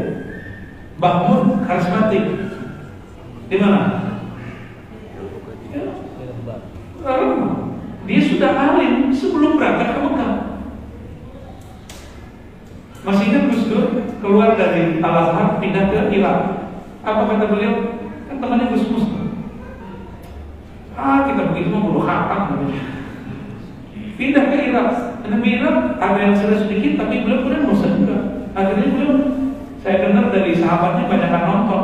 Bahmun 0.95 1.67
karismatik. 1.67 2.23
Di 3.51 3.57
mana? 3.59 3.79
Ya. 5.75 5.83
Dia 8.05 8.21
sudah 8.21 8.51
alim 8.55 9.11
sebelum 9.11 9.59
berangkat 9.59 9.97
ke 9.97 9.99
Mekah. 9.99 10.33
Masih 13.05 13.25
ingat 13.29 13.43
Gus 13.51 13.63
Dur 13.69 13.85
keluar 14.23 14.55
dari 14.57 14.97
Al 15.03 15.13
Azhar 15.13 15.59
pindah 15.59 15.91
ke 15.91 15.99
Irak. 16.15 16.64
Apa 17.05 17.21
kata 17.29 17.45
beliau? 17.53 17.73
Kan 18.25 18.41
temannya 18.41 18.73
Gus 18.73 18.89
Mus 18.89 19.05
Ah 20.97 21.29
kita 21.29 21.53
begitu 21.53 21.69
mau 21.69 21.85
bodoh 21.85 22.01
khatam 22.07 22.65
Pindah 24.15 24.45
ke 24.49 24.57
Irak. 24.73 24.89
Di 25.21 25.49
Irak 25.61 25.77
ada 26.01 26.17
yang 26.17 26.33
sudah 26.33 26.57
sedikit 26.65 27.05
tapi 27.05 27.21
belum 27.21 27.45
kemudian 27.45 27.67
bosan 27.69 28.01
juga. 28.01 28.17
Akhirnya 28.57 28.89
belum 28.95 29.17
saya 29.85 30.07
dengar 30.07 30.33
dari 30.33 30.57
sahabatnya 30.57 31.05
banyak 31.05 31.29
yang 31.29 31.45
nonton. 31.45 31.83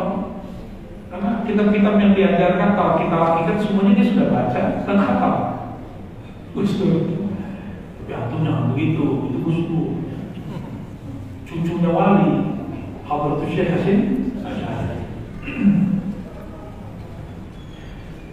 Karena 1.12 1.44
kitab-kitab 1.46 1.94
yang 2.02 2.12
diajarkan 2.18 2.70
kalau 2.74 2.94
kita 2.98 3.16
lakukan 3.20 3.58
semuanya 3.62 4.00
dia 4.00 4.10
sudah 4.10 4.28
baca 4.32 4.62
dan 4.88 4.98
hafal. 4.98 5.36
Gus 6.56 6.80
Tapi 6.82 8.12
antum 8.16 8.42
jangan 8.42 8.74
begitu, 8.74 9.06
itu 9.30 9.38
Gus 9.44 9.60
Cucunya 11.46 11.92
wali, 11.92 12.32
Hadratus 13.04 13.52
Syekh 13.52 13.76
Hasim 13.76 14.00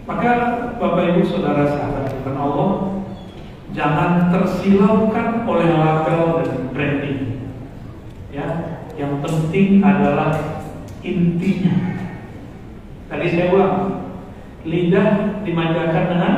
Maka 0.09 0.31
Bapak 0.77 1.03
Ibu 1.13 1.21
Saudara 1.25 1.65
sahabat 1.65 2.13
kita 2.13 2.33
Allah 2.33 3.01
Jangan 3.69 4.33
tersilaukan 4.33 5.45
oleh 5.45 5.69
label 5.77 6.41
dan 6.41 6.73
branding. 6.73 7.53
Ya, 8.33 8.45
yang 8.97 9.21
penting 9.21 9.77
adalah 9.85 10.33
intinya. 11.05 11.73
Tadi 13.09 13.25
saya 13.29 13.53
ulang 13.53 13.77
Lidah 14.65 15.39
dimanjakan 15.47 16.05
dengan 16.11 16.33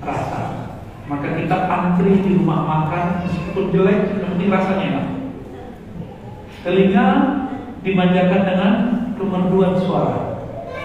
rasa. 0.00 0.40
Maka 1.04 1.36
kita 1.36 1.56
antri 1.68 2.22
di 2.22 2.38
rumah 2.38 2.64
makan 2.64 3.26
Meskipun 3.26 3.74
jelek, 3.74 4.22
penting 4.22 4.48
rasanya 4.48 4.84
enak. 4.88 5.06
Telinga 6.62 7.06
dimanjakan 7.82 8.42
dengan 8.46 8.72
kemerduan 9.20 9.76
suara 9.76 10.30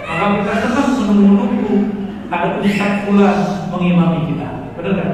maka 0.05 0.25
kita 0.43 0.53
tetap 0.67 0.87
menunggu-nunggu 1.07 1.95
ada 2.29 2.61
ustaz 2.61 3.05
pula 3.05 3.31
mengimami 3.73 4.33
kita. 4.33 4.49
Benar 4.77 4.93
kan? 4.97 5.11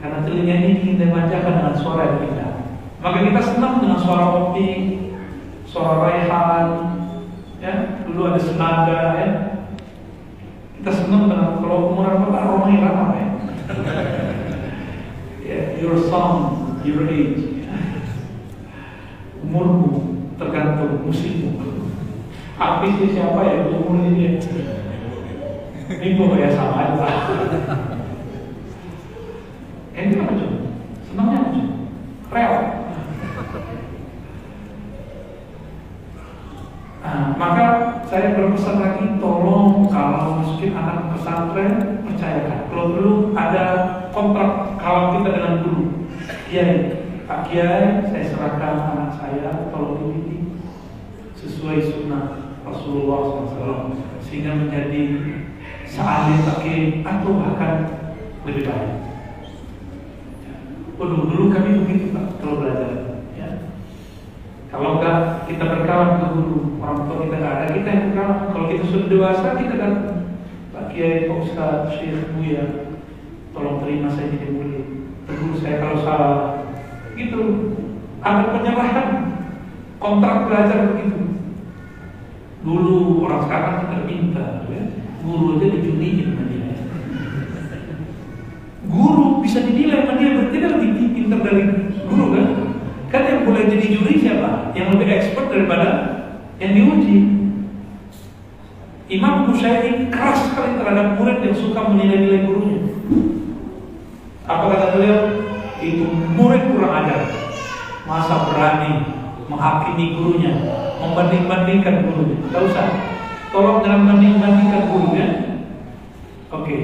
Karena 0.00 0.18
telinga 0.24 0.54
ini 0.56 0.68
ingin 0.80 0.96
dimanjakan 0.96 1.54
dengan 1.60 1.74
suara 1.76 2.02
yang 2.08 2.20
indah. 2.32 2.52
Maka 3.00 3.18
kita 3.24 3.40
senang 3.44 3.74
dengan 3.84 3.98
suara 4.00 4.24
kopi, 4.32 4.68
suara 5.68 5.92
raihan, 6.08 6.66
ya. 7.60 7.72
Dulu 8.08 8.20
ada 8.32 8.40
senada, 8.40 9.00
ya. 9.20 9.28
Kita 10.80 10.90
senang 10.92 11.28
dengan 11.28 11.60
kalau 11.60 11.92
umuran 11.92 12.24
bapak 12.24 12.44
Roma 12.48 12.68
Irama, 12.72 13.06
ya. 13.12 13.28
yeah, 15.44 15.64
your 15.76 16.00
song, 16.08 16.80
your 16.84 17.04
age. 17.08 17.68
Umurmu 19.40 20.16
tergantung 20.36 21.04
musimmu. 21.04 21.79
Habis 22.60 23.16
siapa 23.16 23.40
ya 23.40 23.72
umur 23.72 24.04
ini 24.04 24.36
Ini 25.88 26.12
kok 26.12 26.36
ya 26.36 26.48
sama 26.52 26.76
aja. 26.92 27.08
Ini 29.96 30.20
apa 30.20 30.32
cuy? 30.36 30.52
Senangnya 31.08 31.36
apa 31.40 31.48
cuy? 31.56 31.64
Rel. 32.30 32.54
Nah, 37.00 37.32
maka 37.40 37.66
saya 38.12 38.36
berpesan 38.36 38.76
lagi 38.76 39.16
tolong 39.16 39.88
kalau 39.88 40.44
masukin 40.44 40.76
anak 40.76 41.16
pesantren 41.16 42.04
percayakan. 42.04 42.68
Kalau 42.68 42.84
perlu 42.92 43.14
ada 43.32 43.64
kontrak 44.12 44.76
kalau 44.76 45.16
kita 45.16 45.28
dengan 45.32 45.64
guru. 45.64 45.84
Kiai, 46.46 47.08
Pak 47.24 47.48
Kiai, 47.48 48.04
saya 48.04 48.24
serahkan 48.28 48.74
anak 48.94 49.10
saya 49.16 49.72
tolong 49.72 49.96
dididik 49.96 50.60
sesuai 51.40 51.80
sunnah 51.80 52.29
Rasulullah 52.70 53.20
SAW 53.50 53.98
sehingga 54.22 54.54
menjadi 54.54 55.02
seahli 55.90 56.34
pakai 56.46 56.78
atau 57.02 57.30
bahkan 57.42 57.74
lebih 58.46 58.70
baik. 58.70 58.94
Oh, 61.00 61.06
dulu, 61.08 61.24
dulu 61.32 61.44
kami 61.50 61.82
begitu 61.82 62.12
Pak, 62.12 62.38
kalau 62.38 62.60
belajar. 62.60 63.24
Ya. 63.34 63.72
Kalau 64.68 65.00
enggak 65.00 65.48
kita 65.48 65.64
berkawan 65.64 66.20
ke 66.20 66.26
guru, 66.36 66.58
orang 66.78 67.08
tua 67.08 67.24
kita 67.24 67.36
enggak 67.40 67.54
ada, 67.56 67.66
kita 67.72 67.88
yang 67.88 68.04
berkawan. 68.12 68.38
Kalau 68.52 68.66
kita 68.68 68.84
sudah 68.84 69.06
dewasa, 69.08 69.46
kita 69.56 69.74
kan 69.80 69.92
Pak 70.70 70.84
Kiai, 70.92 71.26
Pak 71.26 71.38
Ustaz, 71.40 71.96
Syekh, 71.96 72.36
Buya, 72.36 72.64
tolong 73.56 73.80
terima 73.82 74.12
saya 74.12 74.28
jadi 74.28 74.52
murid. 74.52 74.86
Tegur 75.24 75.56
saya 75.56 75.76
kalau 75.80 75.98
salah. 76.04 76.38
Gitu. 77.16 77.40
Ada 78.20 78.42
penyerahan 78.52 79.08
kontrak 79.96 80.36
belajar 80.52 80.92
begitu. 80.92 81.39
Dulu 82.60 83.24
orang 83.24 83.40
sekarang 83.48 83.74
kita 83.88 83.96
minta, 84.04 84.44
ya. 84.68 84.82
guru 85.24 85.56
aja 85.56 85.66
dijuliin 85.72 86.28
sama 86.28 86.44
dia. 86.44 86.76
Guru 88.84 89.40
bisa 89.40 89.64
dinilai 89.64 90.04
sama 90.04 90.20
dia 90.20 90.36
berarti 90.36 90.56
lebih 90.60 90.90
pintar 91.16 91.40
dari 91.40 91.62
guru 92.04 92.26
kan? 92.36 92.46
Kan 93.08 93.22
yang 93.26 93.40
boleh 93.48 93.64
jadi 93.64 93.86
juri 93.90 94.14
siapa? 94.20 94.76
Yang 94.76 94.88
lebih 94.94 95.06
expert 95.08 95.48
daripada 95.48 95.88
yang 96.60 96.72
diuji. 96.76 97.16
Imam 99.10 99.50
Kusyairi 99.50 100.06
keras 100.06 100.46
sekali 100.46 100.78
terhadap 100.78 101.18
murid 101.18 101.42
yang 101.42 101.56
suka 101.56 101.80
menilai-nilai 101.90 102.46
gurunya. 102.46 102.78
Apa 104.46 104.64
kata 104.70 104.86
beliau? 104.94 105.18
Itu 105.82 106.06
murid 106.38 106.62
kurang 106.70 106.94
ajar. 107.02 107.26
Masa 108.06 108.46
berani 108.46 109.19
menghakimi 109.50 110.14
gurunya, 110.14 110.52
membanding-bandingkan 111.02 112.06
gurunya. 112.06 112.38
Tidak 112.38 112.62
usah. 112.70 112.86
Tolong 113.50 113.82
jangan 113.82 114.06
banding-bandingkan 114.06 114.82
gurunya. 114.86 115.26
Oke. 116.54 116.62
Okay. 116.62 116.82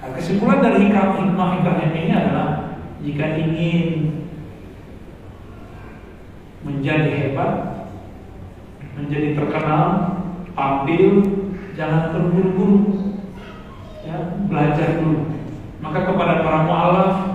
Nah, 0.00 0.10
kesimpulan 0.14 0.62
dari 0.62 0.86
hikmah 0.86 1.58
hikmah 1.58 1.76
ini 1.82 2.14
adalah 2.14 2.78
jika 3.02 3.26
ingin 3.36 3.86
menjadi 6.62 7.10
hebat, 7.10 7.52
menjadi 8.94 9.34
terkenal, 9.34 9.86
tampil, 10.54 11.04
jangan 11.74 12.14
terburu-buru. 12.14 12.78
Ya, 14.00 14.16
belajar 14.48 15.02
dulu. 15.02 15.28
Maka 15.84 16.08
kepada 16.08 16.40
para 16.40 16.58
mualaf 16.64 17.29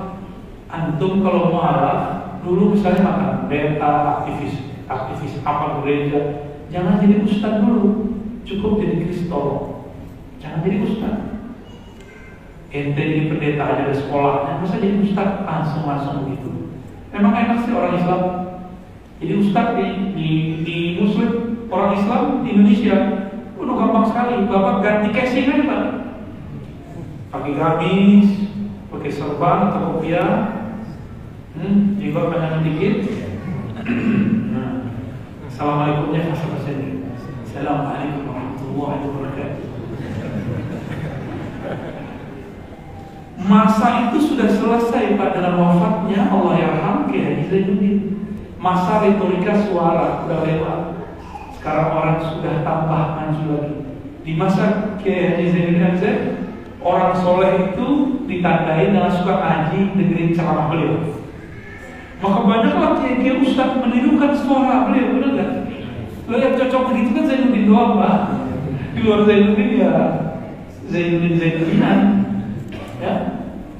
antum 0.76 1.24
kalau 1.24 1.56
mau 1.56 1.64
arah 1.64 2.00
dulu 2.44 2.76
misalnya 2.76 3.08
makan 3.08 3.32
beta 3.48 3.92
aktivis 4.20 4.56
aktivis 4.86 5.40
apa 5.42 5.82
gereja 5.82 6.20
jangan 6.70 7.00
jadi 7.00 7.24
ustad 7.24 7.64
dulu. 7.64 8.12
Cukup 8.46 8.78
jadi 8.78 9.02
kristolog. 9.02 9.90
Jangan 10.38 10.62
jadi 10.62 10.78
ustad 10.86 11.16
ente 12.76 13.00
jadi 13.00 13.32
pendeta 13.32 13.64
aja 13.64 13.84
di 13.88 13.96
sekolahnya 13.96 14.60
masa 14.60 14.84
jadi 14.84 15.00
ustad 15.00 15.48
langsung 15.48 15.88
langsung 15.88 16.28
begitu 16.28 16.56
memang 17.16 17.32
enak 17.32 17.58
sih 17.64 17.72
orang 17.72 17.96
Islam. 17.96 18.24
Jadi 19.24 19.34
ustad 19.40 19.68
di, 19.80 19.86
di, 20.12 20.30
di 20.68 20.78
muslim 21.00 21.64
orang 21.72 21.96
Islam 21.96 22.24
di 22.44 22.48
Indonesia. 22.52 22.98
Udah 23.56 23.76
gampang 23.80 24.06
sekali. 24.12 24.44
Bapak 24.52 24.76
ganti 24.84 25.10
casing 25.16 25.48
aja 25.48 25.64
pak. 25.64 25.84
Pakai 27.32 27.54
gamis 27.56 28.28
pakai 28.92 29.12
serban 29.12 29.72
atau 29.72 30.00
kopiah 30.00 30.30
Hmm, 31.56 31.95
jika 31.95 32.28
panjang 32.28 32.68
dikit. 32.68 32.95
nah, 34.51 34.91
Assalamualaikumnya 35.47 36.28
bahasa 36.28 36.51
bahasa 36.51 36.70
ini. 36.76 37.08
Assalamualaikum 37.47 38.28
warahmatullahi 38.28 39.03
wabarakatuh. 39.08 39.68
Masa 43.39 43.88
itu 44.12 44.18
sudah 44.20 44.51
selesai 44.51 45.16
pada 45.16 45.39
dengan 45.39 45.56
wafatnya 45.64 46.28
Allah 46.28 46.53
Yarham 46.60 46.97
Kiai 47.08 47.47
Zainuddin. 47.47 48.20
Masa 48.60 48.99
retorika 49.08 49.56
suara 49.56 50.28
sudah 50.28 50.43
lewat. 50.43 50.80
Sekarang 51.56 51.89
orang 51.95 52.20
sudah 52.20 52.68
tambah 52.68 53.03
maju 53.16 53.43
lagi. 53.56 53.76
Di 54.28 54.36
masa 54.36 54.99
Kiai 54.99 55.39
Zainuddin 55.56 56.36
orang 56.84 57.16
soleh 57.16 57.72
itu 57.72 58.20
ditandai 58.28 58.91
dengan 58.91 59.08
suka 59.08 59.39
ngaji 59.39 59.80
dengerin 59.95 60.36
ceramah 60.36 60.68
beliau. 60.68 61.24
Maka 62.26 62.42
banyaklah 62.42 62.92
kiai-kiai 62.98 63.38
ustaz 63.38 63.78
menirukan 63.78 64.34
suara 64.34 64.90
beliau, 64.90 65.14
benar 65.14 65.30
nggak? 65.38 65.52
Lo 66.26 66.36
yang 66.42 66.58
cocok 66.58 66.84
begitu 66.90 67.10
kan 67.14 67.26
Zainuddin 67.30 67.70
doang 67.70 68.02
pak. 68.02 68.18
Di 68.98 69.00
luar 69.06 69.30
Zainuddin 69.30 69.70
ya 69.78 69.94
Zainuddin 70.90 71.38
Zainuddinan, 71.38 72.00
ya 72.98 73.14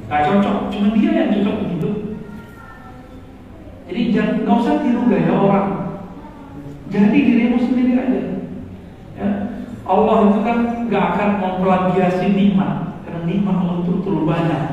nggak 0.06 0.22
cocok. 0.30 0.58
Cuma 0.70 0.88
dia 0.93 1.10
yang 1.10 1.34
cocok 1.34 1.56
begitu. 1.66 1.89
Jadi 3.89 4.02
jangan 4.14 4.36
nggak 4.46 4.58
usah 4.62 4.76
tiru 4.86 5.02
gaya 5.10 5.34
orang. 5.34 5.70
Jadi 6.93 7.18
dirimu 7.18 7.58
sendiri 7.58 7.98
aja. 7.98 8.22
Ya. 9.18 9.30
Allah 9.89 10.18
itu 10.30 10.39
kan 10.46 10.58
nggak 10.86 11.06
akan 11.18 11.30
memplagiasi 11.41 12.30
nikmat 12.30 13.02
karena 13.10 13.26
nikmat 13.26 13.58
Allah 13.58 13.82
itu 13.82 14.06
terlalu 14.06 14.30
banyak. 14.30 14.64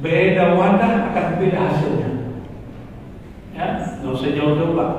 Beda 0.00 0.56
wadah 0.56 1.12
akan 1.12 1.26
beda 1.36 1.58
hasilnya 1.68 2.17
ya 3.58 3.98
nggak 3.98 4.14
usah 4.14 4.30
jauh-jauh 4.38 4.78
pak. 4.78 4.90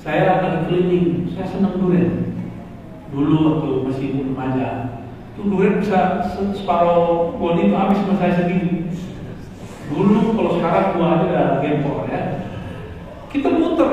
Saya 0.00 0.40
akan 0.40 0.64
keliling. 0.64 1.28
Saya 1.36 1.44
senang 1.44 1.76
durian. 1.76 2.32
Dulu 3.12 3.34
waktu 3.44 3.68
masih 3.84 4.08
remaja. 4.24 4.68
Itu 5.36 5.52
durian 5.52 5.84
bisa 5.84 6.24
separuh 6.56 7.36
body 7.36 7.68
itu 7.68 7.76
habis 7.76 8.00
sama 8.00 8.16
saya 8.16 8.32
sendiri. 8.40 8.88
Dulu 9.92 10.32
kalau 10.32 10.50
sekarang 10.56 10.96
gua 10.96 11.06
aja 11.20 11.26
udah 11.28 11.46
gempor 11.60 12.08
ya. 12.08 12.20
Kita 13.28 13.48
muter. 13.52 13.92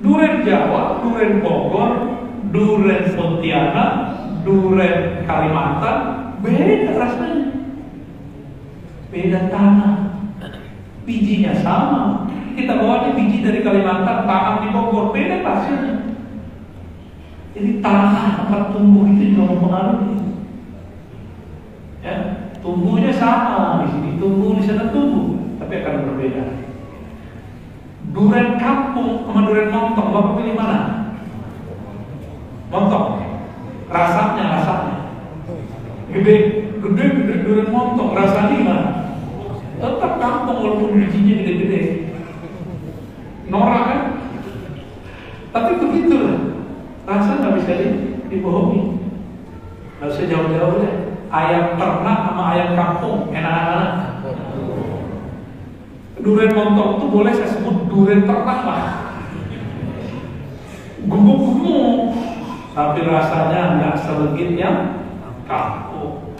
Durian 0.00 0.44
Jawa 0.44 1.00
durian 1.00 1.40
Bogor 1.40 1.92
durian 2.52 3.04
Pontianak 3.16 3.92
durian 4.44 5.24
Kalimantan 5.28 5.96
beda 6.40 6.92
rasanya. 6.96 7.52
Beda 9.12 9.40
tanah. 9.52 9.94
Bijinya 11.04 11.52
sama 11.60 12.32
kita 12.54 12.78
bawa 12.78 13.10
di 13.10 13.10
biji 13.18 13.42
dari 13.42 13.60
Kalimantan, 13.66 14.24
tanam 14.24 14.62
di 14.62 14.68
Bogor, 14.70 15.10
beda 15.10 15.42
hasilnya. 15.42 15.94
Jadi 17.54 17.70
tanah 17.82 18.42
tempat 18.42 18.74
tumbuh 18.74 19.06
itu 19.10 19.34
juga 19.34 19.54
mempengaruhi. 19.54 20.14
Ya, 22.02 22.14
tumbuhnya 22.58 23.10
sama 23.14 23.86
di 23.86 23.88
sini 23.94 24.10
tumbuh 24.18 24.58
di 24.58 24.62
sana 24.66 24.90
tumbuh, 24.90 25.58
tapi 25.62 25.82
akan 25.82 26.06
berbeda. 26.10 26.44
Duren 28.14 28.48
kampung 28.58 29.26
sama 29.26 29.46
duren 29.46 29.70
montong, 29.74 30.08
bapak 30.14 30.34
pilih 30.38 30.54
mana? 30.54 30.80
Montong. 32.70 33.06
Rasanya, 33.90 34.44
rasanya. 34.58 34.96
Gede, 36.10 36.34
gede, 36.78 37.04
gede 37.22 37.34
duren 37.42 37.68
montong, 37.70 38.14
rasanya 38.14 38.54
gimana? 38.54 38.86
Tetap 39.78 40.12
kampung 40.22 40.58
walaupun 40.62 40.98
bijinya 40.98 41.34
gede-gede 41.42 42.13
norak 43.54 43.82
kan? 43.86 44.00
Tapi 45.54 45.70
begitulah, 45.78 46.38
rasa 47.06 47.38
nggak 47.38 47.54
bisa 47.62 47.72
di, 47.78 47.88
dibohongi. 48.26 48.98
Nggak 49.98 50.10
usah 50.10 50.26
jauh-jauh 50.26 50.82
deh. 50.82 50.94
Ayam 51.30 51.78
ternak 51.78 52.18
sama 52.26 52.42
ayam 52.54 52.70
kampung, 52.74 53.30
enak-enak. 53.30 53.90
Durian 56.18 56.54
montong 56.54 56.90
itu 56.98 57.06
boleh 57.10 57.32
saya 57.34 57.50
sebut 57.54 57.76
durian 57.90 58.26
ternak 58.26 58.60
lah. 58.66 58.84
Gemuk-gemuk, 61.04 62.16
tapi 62.74 62.98
rasanya 63.06 63.60
nggak 63.78 63.98
selegit 64.02 64.50
yang 64.58 65.06
kampung. 65.46 66.34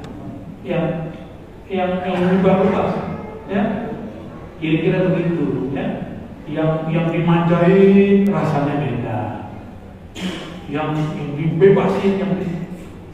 Yang 0.65 1.15
yang 1.69 1.91
yang 2.07 2.41
berubah 2.41 2.65
ya 3.49 3.63
kira-kira 4.61 5.13
begitu 5.13 5.64
yang 6.49 6.93
yang 6.93 7.09
dimanjain 7.09 8.29
rasanya 8.29 8.75
beda. 8.81 9.21
Yang, 10.69 10.89
yang 11.17 11.31
dibebasin 11.37 12.13
yang 12.21 12.33
di, 12.41 12.49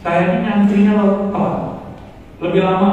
saya 0.00 0.20
ini 0.32 0.38
nyantrinya 0.46 1.02
telat 1.28 1.56
lebih 2.40 2.62
lama 2.64 2.90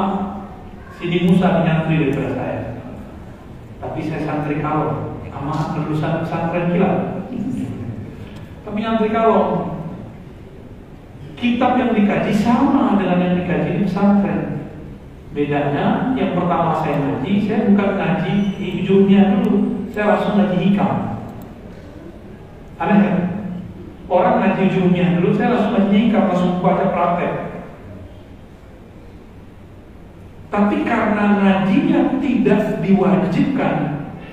Sidi 0.98 1.30
Musa 1.30 1.64
nyantri 1.64 2.10
daripada 2.10 2.30
saya. 2.36 2.60
Tapi 3.78 3.98
saya 4.02 4.26
santri 4.26 4.58
kalau 4.58 5.14
sama 5.30 5.78
lulusan 5.78 6.26
pesantren 6.26 6.74
kilat. 6.74 6.98
Tapi 8.66 8.78
nyantri 8.82 9.08
kalau 9.14 9.72
kitab 11.38 11.78
yang 11.78 11.94
dikaji 11.94 12.34
sama 12.34 12.98
dengan 12.98 13.22
yang 13.22 13.34
dikaji 13.38 13.70
di 13.78 13.82
pesantren. 13.86 14.42
Bedanya 15.32 16.12
yang 16.18 16.34
pertama 16.34 16.82
saya 16.82 16.98
ngaji 16.98 17.32
saya 17.46 17.70
bukan 17.70 17.90
ngaji 17.94 18.32
hijaunya 18.58 19.38
dulu 19.38 19.77
saya 19.98 20.14
langsung 20.14 20.38
hikam. 20.54 20.94
Aneh 22.78 22.98
kan? 23.02 23.18
orang 24.08 24.40
ngaji 24.40 24.72
ujungnya 24.72 25.20
dulu 25.20 25.36
saya 25.36 25.52
langsung 25.52 25.92
nyingkap 25.92 26.32
langsung 26.32 26.64
baca 26.64 26.88
praktek 26.88 27.32
tapi 30.48 30.76
karena 30.80 31.24
ngajinya 31.36 32.16
tidak 32.24 32.80
diwajibkan 32.80 33.74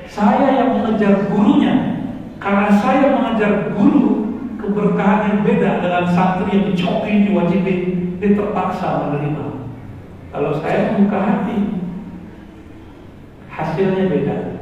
saya 0.07 0.47
yang 0.63 0.79
mengejar 0.79 1.27
gurunya 1.27 2.07
karena 2.39 2.71
saya 2.71 3.19
mengejar 3.19 3.75
guru 3.75 4.31
keberkahan 4.55 5.27
yang 5.27 5.39
beda 5.43 5.83
dengan 5.83 6.05
santri 6.07 6.55
yang 6.55 6.71
dicokin 6.71 7.27
diwajibin 7.27 7.79
dia 8.23 8.31
terpaksa 8.31 9.11
menerima 9.11 9.67
kalau 10.31 10.55
saya 10.63 10.95
membuka 10.95 11.19
hati 11.19 11.83
hasilnya 13.51 14.07
beda 14.07 14.54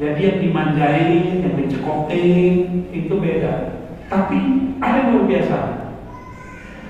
jadi 0.00 0.20
yang 0.20 0.38
dimanjain, 0.40 1.44
yang 1.44 1.54
dicekokin 1.56 2.54
itu 2.92 3.14
beda 3.16 3.82
tapi 4.12 4.38
ada 4.76 4.96
yang 5.00 5.10
luar 5.16 5.24
biasa. 5.24 5.58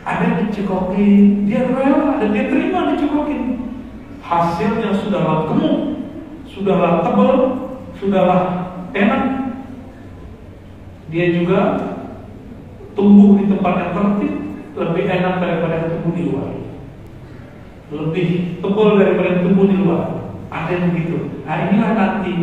Ada 0.03 0.23
yang 0.27 0.39
dicekokin, 0.51 1.47
dia 1.47 1.71
rela 1.71 2.19
dan 2.19 2.35
dia 2.35 2.51
terima 2.51 2.91
dicekokin. 2.91 3.63
Hasilnya 4.19 4.91
sudahlah 4.99 5.47
gemuk, 5.47 5.79
sudahlah 6.51 7.07
tebal, 7.07 7.39
sudahlah 8.03 8.43
enak. 8.91 9.23
Dia 11.15 11.27
juga 11.39 11.61
tumbuh 12.99 13.39
di 13.39 13.47
tempat 13.47 13.75
yang 13.79 13.93
tertib 13.95 14.35
lebih 14.73 15.05
enak 15.07 15.35
daripada 15.39 15.75
yang 15.79 15.89
tumbuh 15.95 16.13
di 16.19 16.23
luar. 16.27 16.51
Lebih 17.93 18.29
tebal 18.59 18.91
daripada 18.99 19.29
yang 19.31 19.43
tumbuh 19.47 19.67
di 19.71 19.77
luar. 19.79 20.05
Ada 20.51 20.71
yang 20.75 20.85
begitu. 20.91 21.47
Nah 21.47 21.57
inilah 21.71 21.93
nanti 21.95 22.35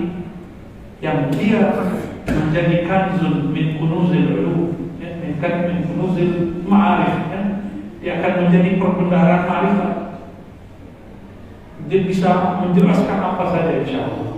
yang 1.00 1.32
dia 1.32 1.88
menjadi 2.28 2.84
kanzun 2.84 3.56
min 3.56 3.80
kunuzil 3.80 4.26
ulum 4.36 4.60
ya, 5.00 5.16
min 5.24 5.80
kunuzil 5.88 6.64
ma'arif 6.68 7.16
ya. 7.32 7.42
dia 8.04 8.12
akan 8.20 8.34
menjadi 8.48 8.70
perbendaharaan 8.76 9.44
ma'rifat 9.48 9.96
dia 11.90 12.06
bisa 12.06 12.62
menjelaskan 12.62 13.18
apa 13.18 13.44
saja 13.50 13.82
insya 13.82 14.06
Allah. 14.06 14.30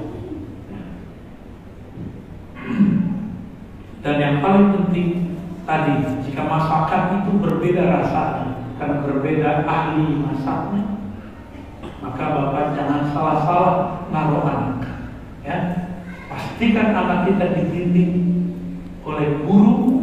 Dan 4.02 4.16
yang 4.18 4.36
paling 4.40 4.72
penting 4.72 5.10
tadi 5.68 5.94
jika 6.26 6.48
masakan 6.48 7.22
itu 7.22 7.32
berbeda 7.44 7.84
rasanya 7.86 8.66
karena 8.82 8.98
berbeda 9.06 9.50
ahli 9.68 10.26
masaknya 10.26 10.98
maka 12.02 12.24
bapak 12.34 12.74
jangan 12.74 13.14
salah-salah 13.14 13.78
naruh 14.10 14.42
anak 14.42 14.82
ya 15.46 15.81
Pastikan 16.62 16.94
anak 16.94 17.26
kita 17.26 17.58
dibimbing 17.58 18.12
oleh 19.02 19.34
guru 19.50 19.98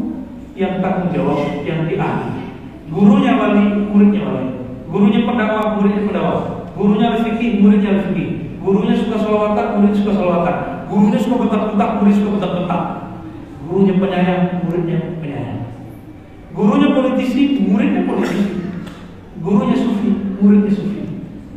yang 0.59 0.82
tanggung 0.82 1.14
jawab, 1.14 1.62
yang 1.62 1.86
diahli. 1.86 2.50
Gurunya 2.90 3.38
wali, 3.38 3.86
muridnya 3.86 4.26
wali. 4.26 4.59
Gurunya 4.90 5.22
pendakwah, 5.22 5.78
muridnya 5.78 6.11
pendakwah. 6.11 6.66
Gurunya 6.74 7.22
fikih, 7.22 7.62
muridnya 7.62 8.11
fikih. 8.11 8.59
Gurunya 8.59 8.98
suka 8.98 9.22
sholawatan, 9.22 9.66
muridnya 9.78 10.02
suka 10.02 10.12
sholawatan. 10.18 10.56
Gurunya 10.90 11.18
suka 11.22 11.36
bentak-bentak, 11.46 11.90
murid 12.02 12.14
suka 12.18 12.30
bentak-bentak. 12.34 12.82
Gurunya 13.62 13.94
penyayang, 13.94 14.42
muridnya 14.66 14.98
penyayang. 15.22 15.62
Gurunya 16.59 16.88
politisi, 16.90 17.42
muridnya 17.70 18.02
politisi. 18.02 18.54
Gurunya 19.46 19.76
sufi, 19.78 20.11
muridnya 20.42 20.74
sufi. 20.74 21.06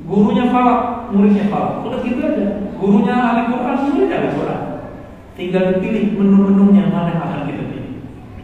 Gurunya 0.06 0.46
falak, 0.54 1.10
muridnya 1.10 1.50
falak. 1.50 1.90
Udah 1.90 2.06
gitu 2.06 2.22
aja. 2.22 2.70
Gurunya 2.78 3.14
ahli 3.18 3.42
Quran, 3.50 3.78
muridnya 3.90 4.18
ahli 4.22 4.32
Quran. 4.38 4.71
Tinggal 5.32 5.64
dipilih 5.80 6.20
menu-menunya 6.20 6.92
mana 6.92 7.16
yang 7.16 7.24
akan 7.24 7.42
kita 7.48 7.64
pilih. 7.72 7.94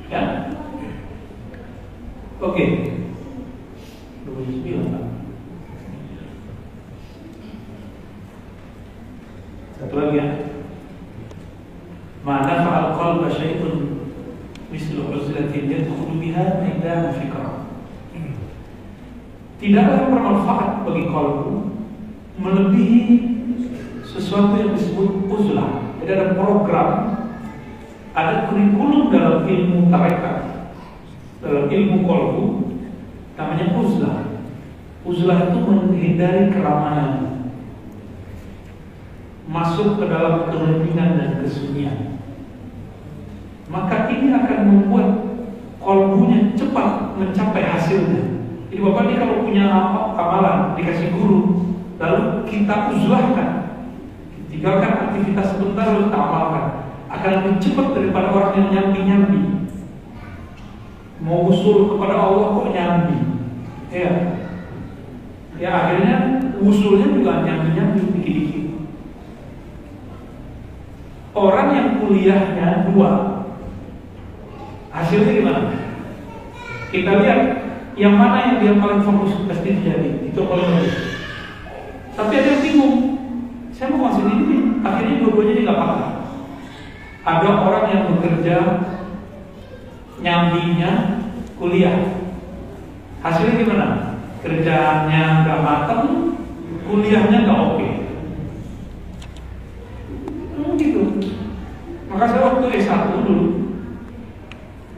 Ya. 0.08 0.22
Oke. 2.40 2.54
Okay. 2.56 2.70
Satu 9.78 9.94
lagi 9.94 10.18
ya. 10.18 10.28
Mana 12.26 12.66
fa'al 12.66 12.98
qalba 12.98 13.30
syai'un 13.30 14.04
mislu 14.74 15.14
uzlatin 15.14 15.70
yadkhulu 15.70 16.18
biha 16.20 16.60
maidan 16.60 17.14
fikra. 17.14 17.72
Tidaklah 19.58 20.02
bermanfaat 20.14 20.72
bagi 20.86 21.04
kalbu 21.10 21.54
melebihi 22.38 23.02
sesuatu 24.06 24.54
yang 24.58 24.78
disebut 24.78 25.26
uzlah 25.30 25.97
jadi 26.08 26.24
ada 26.24 26.40
program, 26.40 26.90
ada 28.16 28.48
kurikulum 28.48 29.12
dalam 29.12 29.44
ilmu 29.44 29.92
tarekat, 29.92 30.72
dalam 31.44 31.68
ilmu 31.68 32.08
kolbu, 32.08 32.46
namanya 33.36 33.76
uzlah. 33.76 34.40
Uzlah 35.04 35.52
itu 35.52 35.60
menghindari 35.68 36.48
keramaian, 36.48 37.52
masuk 39.52 40.00
ke 40.00 40.08
dalam 40.08 40.48
keheningan 40.48 41.20
dan 41.20 41.32
kesunyian. 41.44 42.24
Maka 43.68 44.08
ini 44.08 44.32
akan 44.32 44.60
membuat 44.64 45.08
kolbunya 45.84 46.56
cepat 46.56 47.20
mencapai 47.20 47.68
hasilnya. 47.68 48.48
Jadi 48.72 48.80
bapak 48.80 49.12
ini 49.12 49.16
kalau 49.20 49.44
punya 49.44 49.68
amalan 50.16 50.72
dikasih 50.80 51.12
guru, 51.20 51.68
lalu 52.00 52.48
kita 52.48 52.96
uzlahkan, 52.96 53.67
Tinggalkan 54.58 55.14
aktivitas 55.14 55.54
sebentar 55.54 55.86
lalu 55.94 56.10
tak 56.10 56.18
amalkan. 56.18 56.66
Akan 57.14 57.30
lebih 57.38 57.62
cepat 57.62 57.94
daripada 57.94 58.34
orang 58.34 58.54
yang 58.58 58.68
nyambi-nyambi. 58.74 59.70
Mau 61.22 61.46
usul 61.54 61.94
kepada 61.94 62.18
Allah 62.18 62.58
kok 62.58 62.74
nyambi. 62.74 63.18
Ya. 63.94 64.12
Ya 65.62 65.70
akhirnya 65.70 66.42
usulnya 66.58 67.14
juga 67.14 67.46
nyambi-nyambi 67.46 68.02
dikit-dikit. 68.18 68.66
Orang 71.38 71.70
yang 71.78 71.88
kuliahnya 72.02 72.90
dua, 72.90 73.10
hasilnya 74.90 75.38
gimana? 75.38 75.62
Kita 76.90 77.14
lihat 77.22 77.42
yang 77.94 78.18
mana 78.18 78.38
yang 78.42 78.56
dia 78.58 78.74
paling 78.82 79.06
fokus 79.06 79.46
pasti 79.46 79.86
jadi 79.86 80.34
itu 80.34 80.42
paling 80.42 80.66
bagus. 80.66 80.98
Tapi 82.18 82.34
ada 82.42 82.50
yang 82.58 82.62
bingung, 82.66 82.96
saya 83.70 83.94
mau 83.94 84.10
masuk 84.10 84.26
ini, 84.26 84.37
akhirnya 84.98 85.22
dua-duanya 85.22 85.62
nggak 85.62 85.78
paham. 85.78 86.02
Ada 87.22 87.50
orang 87.62 87.86
yang 87.94 88.04
bekerja 88.10 88.58
nyambinya 90.26 90.92
kuliah. 91.62 92.26
Hasilnya 93.22 93.62
gimana? 93.62 93.88
Kerjaannya 94.42 95.24
nggak 95.46 95.62
matang, 95.62 96.06
kuliahnya 96.90 97.38
nggak 97.46 97.60
oke. 97.62 97.76
Okay. 97.78 97.92
Hmm, 100.58 100.74
gitu. 100.82 101.02
Maka 102.10 102.26
saya 102.34 102.42
waktu 102.42 102.66
S1 102.82 103.22
dulu, 103.22 103.46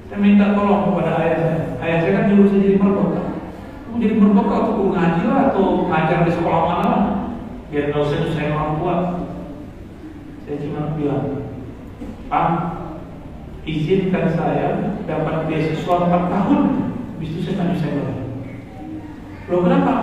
saya 0.07 0.19
minta 0.23 0.55
tolong 0.55 0.95
kepada 0.95 1.11
ayah 1.19 1.37
saya. 1.43 1.59
Ayah 1.83 1.97
saya 1.99 2.11
kan 2.15 2.25
dulu 2.31 2.47
saya 2.47 2.63
jadi 2.63 2.77
merkoka. 2.79 3.23
Mau 3.91 3.99
jadi 3.99 4.15
merkoka 4.15 4.55
atau 4.63 4.87
ngaji 4.95 5.23
lah 5.27 5.39
atau 5.51 5.63
ngajar 5.91 6.19
di 6.23 6.31
sekolah 6.31 6.61
mana 6.63 6.85
lah 6.87 7.03
biar 7.69 7.93
usah 7.93 8.33
saya 8.33 8.49
orang 8.53 8.71
tua 8.81 8.95
saya 10.49 10.65
cuma 10.65 10.97
bilang 10.97 11.45
Pak 12.25 12.49
izinkan 13.69 14.33
saya 14.33 14.97
dapat 15.05 15.45
beasiswa 15.45 16.09
4 16.09 16.09
tahun. 16.09 16.61
Habis 17.13 17.29
itu 17.29 17.39
saya 17.45 17.55
tanya 17.61 17.75
saya 17.77 18.01
loh 19.45 19.61
kenapa? 19.61 19.93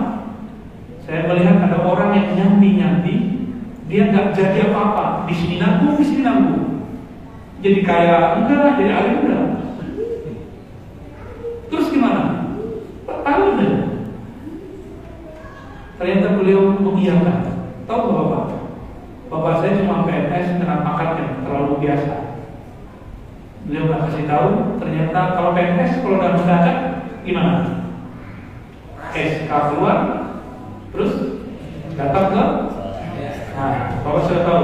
Saya 1.03 1.27
melihat 1.27 1.67
ada 1.67 1.83
orang 1.83 2.15
yang 2.15 2.27
nyambi-nyambi 2.39 3.43
dia 3.91 4.07
nggak 4.07 4.31
jadi 4.31 4.71
apa-apa. 4.71 5.27
Di 5.27 5.35
sini 5.35 5.59
nanggung 5.59 5.99
di 5.99 6.05
sini 6.07 6.23
nanggung. 6.23 6.87
Jadi 7.59 7.83
kaya 7.83 8.39
enggak 8.39 8.79
jadi 8.79 8.91
alim 8.95 9.27
enggak 9.27 9.45
terus 11.67 11.91
gimana? 11.91 12.55
Tahu 13.03 13.43
deh 13.59 13.71
ternyata 15.99 16.39
beliau 16.39 16.71
mengiyakan. 16.79 17.67
Tahu 17.83 17.99
nggak 17.99 18.15
bapak? 18.15 18.46
Bapak 19.27 19.59
saya 19.59 19.75
cuma 19.83 20.07
PNS 20.07 20.63
dengan 20.63 20.87
pangkat 20.87 21.19
terlalu 21.43 21.73
biasa. 21.83 22.15
Beliau 23.67 23.83
nggak 23.91 24.03
kasih 24.07 24.23
tahu. 24.23 24.49
Ternyata 24.79 25.19
kalau 25.35 25.51
PNS 25.51 25.91
kalau 25.99 26.15
udah 26.23 26.31
mendadak 26.39 26.77
gimana? 27.27 27.53
SK 29.11 29.49
keluar, 29.49 29.99
terus 30.93 31.13
datang 31.97 32.27
ke 32.31 32.43
Nah, 33.57 33.89
Bapak 34.05 34.21
sudah 34.29 34.43
tahu. 34.45 34.63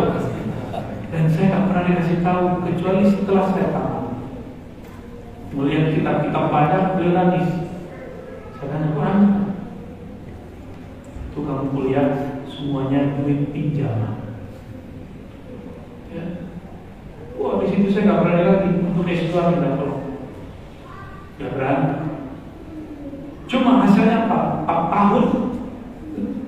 Dan 1.10 1.26
saya 1.34 1.46
nggak 1.50 1.66
pernah 1.66 1.84
dikasih 1.90 2.18
tahu 2.22 2.44
kecuali 2.62 3.04
setelah 3.10 3.46
saya 3.50 3.68
tahu. 3.74 3.98
Melihat 5.58 5.98
kitab-kitab 5.98 6.46
banyak, 6.54 6.82
beliau 6.94 7.14
nangis. 7.18 7.50
Saya 8.54 8.68
tanya, 8.70 8.94
kurang 8.94 9.20
itu 11.34 11.40
kamu 11.42 11.66
kuliah 11.74 12.10
semuanya 12.46 13.18
duit 13.18 13.50
pinjaman. 13.50 14.23
Ya. 16.14 16.26
Wah 17.42 17.58
di 17.58 17.66
situ 17.66 17.90
saya 17.90 18.06
nggak 18.06 18.22
berani 18.22 18.44
lagi 18.46 18.70
untuk 18.86 19.10
S2 19.10 19.34
minta 19.34 19.74
tolong. 19.74 20.04
Gak 21.42 21.52
berani. 21.58 21.90
Cuma 23.50 23.82
hasilnya 23.82 24.30
apa? 24.30 24.40
4 24.70 24.94
tahun 24.94 25.26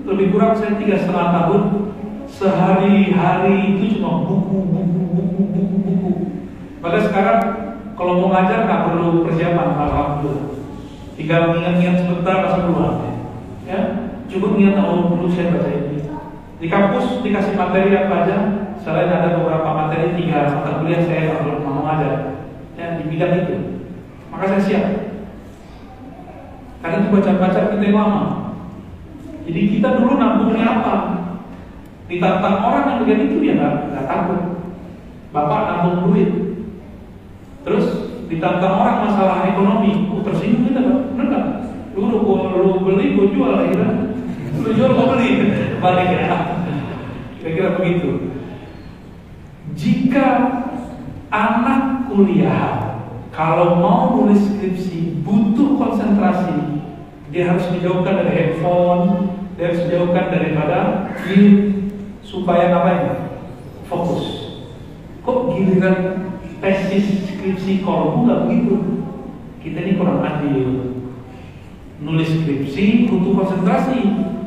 lebih 0.06 0.30
kurang 0.30 0.54
saya 0.54 0.78
tiga 0.78 1.02
setengah 1.02 1.34
tahun 1.34 1.62
sehari-hari 2.30 3.78
itu 3.78 3.98
cuma 3.98 4.30
buku, 4.30 4.70
buku, 4.70 5.02
buku, 5.18 5.42
buku, 5.50 5.78
buku. 5.82 6.12
Maka 6.86 6.98
sekarang 7.10 7.40
kalau 7.98 8.22
mau 8.22 8.30
ngajar 8.30 8.70
nggak 8.70 8.84
perlu 8.92 9.26
persiapan 9.26 9.70
alhamdulillah. 9.74 10.54
Tinggal 11.16 11.58
ingat-ingat 11.58 11.96
sebentar 12.06 12.36
langsung 12.46 12.64
keluar. 12.70 12.94
Ya, 13.66 13.80
cukup 14.30 14.62
ingat 14.62 14.78
tahun 14.78 15.10
perlu 15.10 15.28
saya 15.32 15.58
baca 15.58 15.70
ini. 15.74 16.00
Di 16.62 16.68
kampus 16.70 17.26
dikasih 17.26 17.58
materi 17.58 17.98
apa 17.98 18.16
aja, 18.22 18.38
selain 18.86 19.10
ada 19.10 19.42
beberapa 19.42 19.66
materi 19.66 20.14
tiga 20.14 20.54
mata 20.54 20.78
kuliah 20.78 21.02
saya 21.02 21.42
perlu 21.42 21.66
mau 21.66 21.82
ngajar. 21.90 22.38
Ya, 22.78 23.02
di 23.02 23.10
bidang 23.10 23.34
itu. 23.34 23.82
Maka 24.30 24.46
saya 24.54 24.62
siap. 24.62 24.86
Karena 26.86 27.02
itu 27.02 27.10
baca-baca 27.10 27.60
kita 27.74 27.82
yang 27.82 27.98
lama. 27.98 28.24
Jadi 29.50 29.60
kita 29.74 29.98
dulu 29.98 30.22
nabungnya 30.22 30.66
apa? 30.70 30.96
Ditantang 32.06 32.62
orang 32.62 32.86
yang 32.86 32.98
bagian 33.02 33.26
itu 33.26 33.38
ya 33.42 33.54
nggak 33.58 34.06
takut. 34.06 34.62
Bapak 35.34 35.62
nabung 35.66 35.98
duit. 36.06 36.30
Terus 37.66 37.86
ditantang 38.30 38.78
orang 38.78 39.10
masalah 39.10 39.50
ekonomi, 39.50 40.14
oh 40.14 40.22
tersinggung 40.22 40.70
kita 40.70 40.86
pak, 40.86 40.98
benar 41.18 41.26
nggak? 41.26 41.46
Lu, 41.98 42.06
lu, 42.06 42.70
beli, 42.86 43.18
gue 43.18 43.34
jual 43.34 43.56
kira. 43.72 43.90
Lu 44.62 44.70
jual, 44.76 44.92
gue 44.94 45.08
beli, 45.10 45.30
balik 45.82 46.10
ya. 46.14 46.38
Kira-kira 47.42 47.70
begitu. 47.82 48.35
Jika 49.76 50.28
anak 51.28 52.08
kuliah 52.08 52.96
kalau 53.36 53.84
mau 53.84 54.16
nulis 54.16 54.40
skripsi 54.40 55.20
butuh 55.28 55.76
konsentrasi, 55.76 56.80
dia 57.28 57.52
harus 57.52 57.68
dijauhkan 57.76 58.24
dari 58.24 58.32
handphone, 58.32 59.36
dia 59.60 59.68
harus 59.68 59.84
dijauhkan 59.84 60.32
daripada 60.32 61.12
film 61.28 61.56
supaya 62.24 62.72
apa 62.72 62.90
ini? 62.96 63.14
Fokus. 63.92 64.26
Kok 65.28 65.52
giliran 65.52 66.32
tesis 66.64 67.28
skripsi 67.28 67.84
kolom 67.84 68.24
nggak 68.24 68.42
begitu? 68.48 68.76
Kita 69.60 69.84
ini 69.84 70.00
kurang 70.00 70.24
adil. 70.24 70.96
Nulis 72.00 72.32
skripsi 72.32 73.12
butuh 73.12 73.44
konsentrasi, 73.44 74.00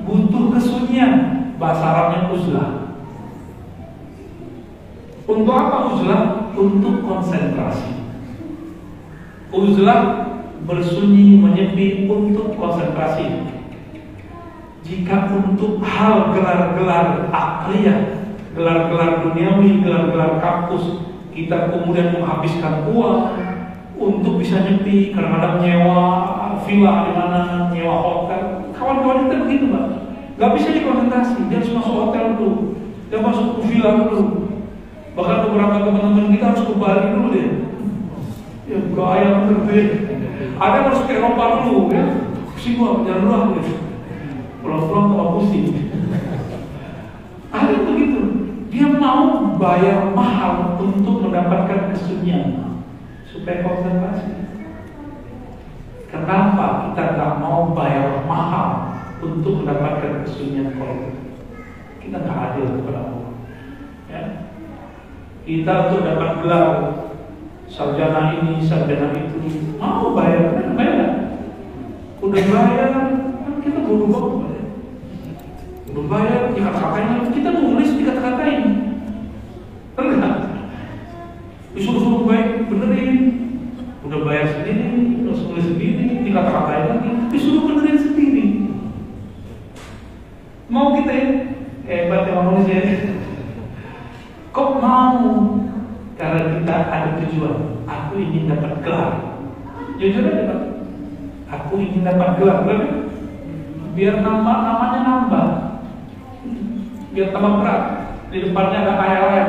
butuh 0.09 0.57
kesunyian. 0.57 1.13
Bahasa 1.59 1.85
Arabnya 1.85 2.31
uzlah. 2.31 2.78
Untuk 5.29 5.53
apa 5.53 5.93
uzlah? 5.93 6.23
Untuk 6.57 7.05
konsentrasi. 7.05 8.01
Uzlah 9.53 10.01
bersunyi 10.65 11.39
menyepi 11.39 12.09
untuk 12.09 12.57
konsentrasi 12.57 13.49
jika 14.89 15.29
untuk 15.37 15.85
hal 15.85 16.33
gelar-gelar 16.33 17.29
akliyah, 17.29 18.25
gelar-gelar 18.57 19.21
duniawi, 19.21 19.85
gelar-gelar 19.85 20.41
kampus, 20.41 21.05
kita 21.29 21.69
kemudian 21.69 22.17
menghabiskan 22.17 22.89
uang 22.89 23.37
untuk 24.01 24.41
bisa 24.41 24.65
nyepi, 24.65 25.13
kadang-kadang 25.13 25.61
nyewa 25.61 26.01
villa 26.65 27.05
di 27.05 27.13
mana, 27.13 27.41
nyewa 27.69 27.97
hotel. 28.01 28.73
Kawan-kawan 28.73 29.29
kita 29.29 29.37
begitu, 29.45 29.65
Mbak. 29.69 29.87
Gak 30.41 30.53
bisa 30.57 30.69
dikonsentrasi, 30.73 31.37
dia 31.53 31.61
harus 31.61 31.75
masuk 31.77 31.95
hotel 32.09 32.25
dulu, 32.41 32.57
dia 33.13 33.21
masuk 33.21 33.47
ke 33.61 33.61
villa 33.69 33.91
dulu. 34.09 34.48
Bahkan 35.19 35.39
beberapa 35.51 35.77
teman-teman 35.83 36.31
kita 36.31 36.45
harus 36.55 36.63
ke 36.63 36.75
Bali 36.79 37.07
dulu 37.11 37.29
deh. 37.35 37.49
Ya 38.71 38.79
gaya 38.95 39.29
bener 39.43 39.87
Ada 40.63 40.75
yang 40.79 40.87
harus 40.87 41.03
ke 41.11 41.13
Eropa 41.19 41.45
dulu 41.67 41.91
ya. 41.91 42.05
Sini 42.55 42.79
gua 42.79 43.03
jalan 43.03 43.27
dulu 43.27 43.59
gitu 43.59 43.89
pulang-pulang 44.69 45.07
tambah 45.15 45.29
pusing. 45.41 45.67
Ada 47.49 47.75
begitu. 47.89 48.21
Dia 48.69 48.87
mau 49.01 49.57
bayar 49.57 50.13
mahal 50.13 50.77
untuk 50.77 51.25
mendapatkan 51.25 51.97
kesunyian 51.97 52.85
supaya 53.25 53.65
konsentrasi. 53.65 54.53
Kenapa 56.13 56.93
kita 56.93 57.03
nggak 57.17 57.33
mau 57.41 57.73
bayar 57.73 58.29
mahal 58.29 59.01
untuk 59.25 59.65
mendapatkan 59.65 60.29
kesunyian 60.29 60.77
kolom? 60.77 61.17
Kita 62.05 62.17
nggak 62.21 62.39
adil 62.53 62.67
kepada 62.81 63.01
Allah. 63.09 63.33
Ya. 64.13 64.48
Kita 65.49 65.89
untuk 65.89 66.05
dapat 66.05 66.45
gelar 66.45 66.69
sarjana 67.73 68.37
ini, 68.37 68.61
sarjana 68.61 69.17
itu, 69.17 69.73
mau 69.81 70.13
bayar, 70.13 70.61
bayar. 70.77 71.09
Udah 72.21 72.45
bayar, 72.53 72.89
kan 73.41 73.55
kita 73.65 73.81
bodoh 73.81 74.13
banget 74.13 74.69
Berbayar 75.89 76.53
di 76.53 76.61
kata-katanya, 76.61 77.33
kita 77.33 77.49
nulis 77.65 77.97
di 77.97 78.03
kata-katain. 78.05 78.63
Enggak. 79.97 80.37
Disuruh-suruh 81.73 82.29
baik, 82.29 82.69
benerin. 82.69 83.17
Udah 84.05 84.21
bayar 84.29 84.53
sendiri, 84.53 85.25
terus 85.25 85.49
nulis 85.49 85.65
sendiri, 85.65 86.29
di 86.29 86.31
kata-katain 86.31 86.85
lagi. 86.93 87.11
Disuruh 87.33 87.73
benerin 87.73 87.97
sendiri. 87.97 88.47
Mau 90.69 90.93
kita 90.93 91.13
ya? 91.17 91.29
Hebat 91.89 92.29
ya 92.29 92.37
manusia 92.37 92.85
ya. 92.85 92.88
Kok 94.59 94.83
mau? 94.83 95.55
Karena 96.19 96.59
kita 96.59 96.75
ada 96.91 97.11
tujuan. 97.23 97.87
Aku 97.87 98.19
ingin 98.19 98.51
dapat 98.51 98.83
gelar. 98.83 99.15
Jujur 100.03 100.27
aja 100.27 100.51
Pak. 100.51 100.61
Aku 101.47 101.79
ingin 101.79 102.03
dapat 102.03 102.43
gelar. 102.43 102.67
Biar 103.95 104.19
nama 104.19 104.53
namanya 104.67 105.01
nambah 105.07 105.69
biar 107.19 107.35
tambah 107.35 107.53
berat. 107.59 107.83
Di 108.31 108.39
depannya 108.47 108.79
ada 108.87 108.95
KLM. 108.95 109.49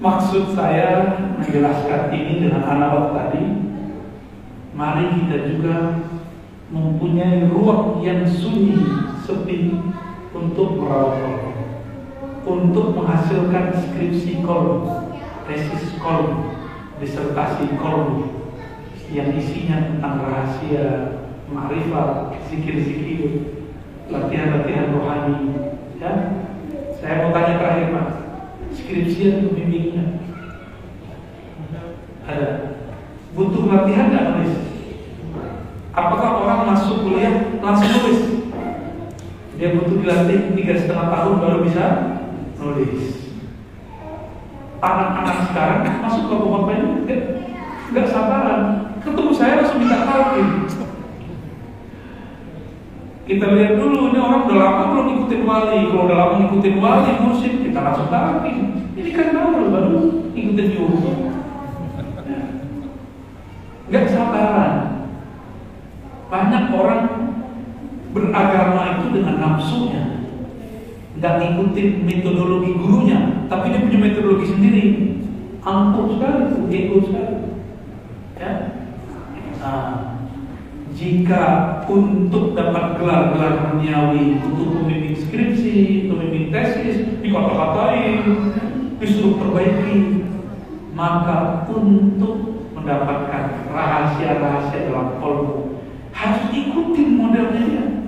Maksud 0.00 0.56
saya 0.56 1.20
menjelaskan 1.36 2.08
ini 2.16 2.48
dengan 2.48 2.64
analog 2.64 3.12
tadi, 3.12 3.44
mari 4.72 5.12
kita 5.12 5.44
juga 5.44 5.76
mempunyai 6.72 7.44
ruang 7.52 8.00
yang 8.00 8.24
sunyi, 8.24 8.80
sepi 9.30 9.78
untuk 10.34 10.82
merawat 10.82 11.22
kolom, 11.22 11.54
untuk 12.42 12.86
menghasilkan 12.98 13.78
skripsi 13.78 14.42
kolom, 14.42 15.14
tesis 15.46 15.94
kolom, 16.02 16.58
disertasi 16.98 17.78
kolom 17.78 18.42
yang 19.14 19.30
isinya 19.38 19.86
tentang 19.86 20.26
rahasia 20.26 20.86
ma'rifat, 21.46 22.34
zikir-zikir, 22.50 23.54
latihan-latihan 24.10 24.98
rohani. 24.98 25.38
Ya, 26.02 26.42
saya 26.98 27.22
mau 27.22 27.30
tanya 27.30 27.54
terakhir 27.62 27.86
Pak, 27.94 28.08
skripsian 28.74 29.46
pembimbingnya 29.46 30.18
ada. 32.26 32.50
Butuh 33.30 33.70
latihan 33.70 34.10
nggak 34.10 34.26
nulis? 34.34 34.54
Apakah 35.94 36.30
orang 36.42 36.62
masuk 36.74 37.06
kuliah 37.06 37.62
langsung 37.62 37.90
nulis? 37.94 38.39
Dia 39.60 39.76
butuh 39.76 40.00
dilatih 40.00 40.56
tiga 40.56 40.72
setengah 40.72 41.06
tahun 41.12 41.34
baru 41.36 41.58
bisa 41.60 41.84
nulis. 42.56 43.28
Anak-anak 44.80 45.36
sekarang 45.52 45.80
masuk 46.00 46.32
ke 46.32 46.34
bapak 46.40 46.76
ini 46.80 47.16
nggak 47.92 48.08
sabaran. 48.08 48.60
Ketemu 49.04 49.32
saya 49.36 49.60
langsung 49.60 49.84
minta 49.84 50.08
talqin 50.08 50.48
kita 53.30 53.46
lihat 53.54 53.78
dulu, 53.78 54.10
ini 54.10 54.18
orang 54.18 54.42
udah 54.42 54.58
lama 54.58 54.82
belum 54.90 55.06
ikutin 55.14 55.46
wali. 55.46 55.86
Kalau 55.86 56.02
udah 56.10 56.18
lama 56.18 56.34
ngikutin 56.42 56.76
wali, 56.82 57.10
mursyid, 57.22 57.62
kita 57.62 57.78
langsung 57.78 58.10
takin. 58.10 58.90
Ini 58.98 59.10
kan 59.14 59.30
baru 59.30 59.70
baru 59.70 59.98
ikutin 60.34 60.68
juga. 60.74 61.14
Gak 63.86 64.06
sabaran. 64.10 64.74
Banyak 66.26 66.64
orang 66.74 67.02
beragama 68.10 68.98
itu 68.98 69.06
dengan 69.14 69.36
nafsunya. 69.38 70.02
Gak 71.20 71.36
ngikutin 71.36 71.88
metodologi 72.06 72.70
gurunya, 72.80 73.44
tapi 73.50 73.74
dia 73.74 73.84
punya 73.84 73.98
metodologi 74.00 74.46
sendiri. 74.48 74.84
Angkuh 75.60 76.16
sekali, 76.16 76.42
ego 76.72 76.96
sekali. 77.04 77.36
Ya. 78.40 78.52
Nah, 79.60 80.16
jika 80.96 81.44
untuk 81.84 82.56
dapat 82.56 82.96
gelar-gelar 82.96 83.68
duniawi 83.68 84.40
untuk 84.40 84.80
pembimbing 84.80 85.12
skripsi, 85.12 86.08
pembimbing 86.08 86.48
tesis, 86.48 87.20
dikata-katain, 87.20 88.24
disuruh 88.96 89.36
perbaiki, 89.36 90.24
maka 90.96 91.68
untuk 91.68 92.64
mendapatkan 92.72 93.68
rahasia-rahasia 93.68 94.88
dalam 94.88 95.20
kolbu 95.20 95.84
harus 96.16 96.44
ikutin 96.52 97.08
modelnya. 97.16 97.99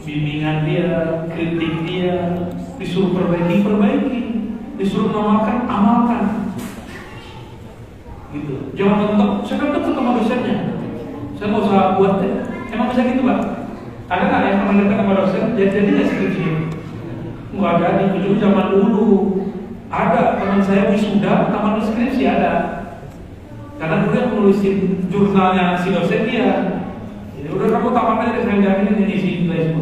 Bimbingan 0.00 0.64
dia, 0.64 0.90
kritik 1.28 1.84
dia, 1.84 2.16
disuruh 2.80 3.12
perbaiki, 3.12 3.60
perbaiki, 3.60 4.20
disuruh 4.80 5.12
mengamalkan, 5.12 5.68
amalkan. 5.68 6.22
gitu. 8.30 8.72
Jangan 8.78 8.96
mentok 8.96 9.30
saya 9.44 9.58
kan 9.58 9.68
ketemu 9.74 9.94
sama 9.98 10.10
dosennya? 10.16 10.56
Saya 11.36 11.48
mau 11.50 11.60
usaha 11.66 11.98
buat 11.98 12.22
deh. 12.22 12.34
Emang 12.70 12.88
bisa 12.94 13.02
gitu 13.02 13.22
pak? 13.26 13.40
Ada 14.06 14.22
nggak 14.26 14.42
yang 14.46 14.58
pernah 14.64 14.74
datang 14.86 14.98
sama 15.02 15.12
dosen? 15.18 15.42
Jadi 15.58 15.70
jadi 15.70 15.90
nggak 15.90 16.08
skripsi 16.08 16.44
nggak 17.50 17.72
ada 17.76 17.88
di 17.98 18.04
ujung 18.16 18.36
zaman 18.38 18.66
dulu. 18.72 19.08
Ada. 19.90 20.38
Teman 20.38 20.62
saya 20.62 20.82
wisuda 20.94 21.50
taman 21.50 21.82
skripsi 21.82 22.22
ada. 22.24 22.52
Karena 23.76 24.06
dulu 24.06 24.14
yang 24.14 24.30
nulisin 24.32 24.76
jurnalnya 25.10 25.74
si 25.76 25.90
dosen 25.90 26.22
dia 26.30 26.79
udah 27.50 27.68
kamu 27.74 27.88
tamat 27.90 28.18
aja 28.30 28.40
saya 28.46 28.58
jamin 28.62 29.02
ini 29.02 29.16
si 29.18 29.30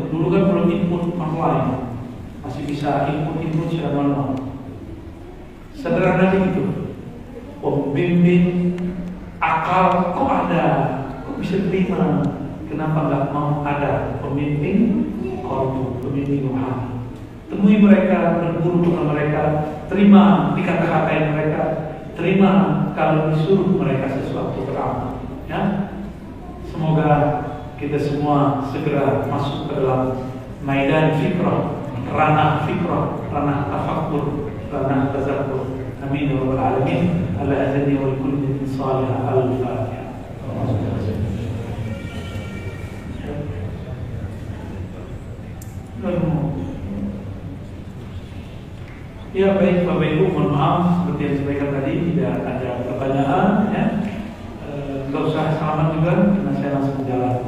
dulu 0.09 0.27
kan 0.33 0.43
belum 0.49 0.67
input 0.73 1.05
online. 1.21 1.93
Masih 2.41 2.63
bisa 2.65 3.07
input-input 3.13 3.69
secara 3.69 3.93
manual. 3.93 4.41
Sederhana 5.77 6.33
gitu. 6.33 6.65
Pembimbing 7.61 8.75
akal 9.43 10.17
kok 10.17 10.31
ada? 10.49 10.67
Kok 11.29 11.37
bisa 11.43 11.69
terima? 11.69 12.25
Kenapa 12.69 12.99
nggak 13.09 13.25
mau 13.33 13.65
ada 13.65 14.21
pemimpin 14.21 15.09
kolbu 15.41 16.05
pemimpin 16.05 16.53
rohani 16.53 16.99
temui 17.49 17.81
mereka 17.81 18.39
berburu 18.45 18.85
dengan 18.85 19.05
mereka. 19.17 19.43
Terima 19.89 20.53
dikata-katain 20.53 21.33
mereka. 21.33 21.63
Terima 22.13 22.51
kalau 22.93 23.33
disuruh 23.33 23.73
mereka 23.79 24.11
sesuatu 24.13 24.69
beramal 24.69 25.23
ya? 25.49 25.91
Semoga 26.69 27.09
kita 27.79 27.95
semua 27.95 28.67
segera 28.75 29.23
masuk 29.31 29.71
ke 29.71 29.79
dalam 29.79 30.19
maidan 30.67 31.15
fikrah 31.15 31.79
ranah 32.11 32.67
fikrah 32.67 33.23
ranah 33.31 33.71
tafakur 33.71 34.51
ranah 34.67 35.15
tazakur 35.15 35.79
amin 36.03 36.27
ya 36.27 36.43
rabbal 36.43 36.59
alamin. 36.59 37.03
Ala 37.39 37.55
azani 37.55 37.95
wa 38.03 38.19
kulli 38.19 38.67
salih 38.67 39.15
al-fatihah 39.15 39.87
Ya 49.37 49.55
baik 49.55 49.87
Bapak 49.87 50.09
Ibu 50.19 50.35
mohon 50.35 50.51
maaf. 50.51 50.83
Seperti 51.05 51.21
yang 51.23 51.33
disampaikan 51.37 51.71
tadi 51.79 51.93
tidak 52.11 52.43
ada 52.43 52.71
pertanyaan 52.91 53.51
ya. 53.71 53.85
Nggak 55.09 55.23
usah 55.31 55.45
selamat 55.63 55.87
juga 55.95 56.13
karena 56.35 56.53
saya 56.59 56.71
langsung 56.75 57.07
jalan 57.07 57.48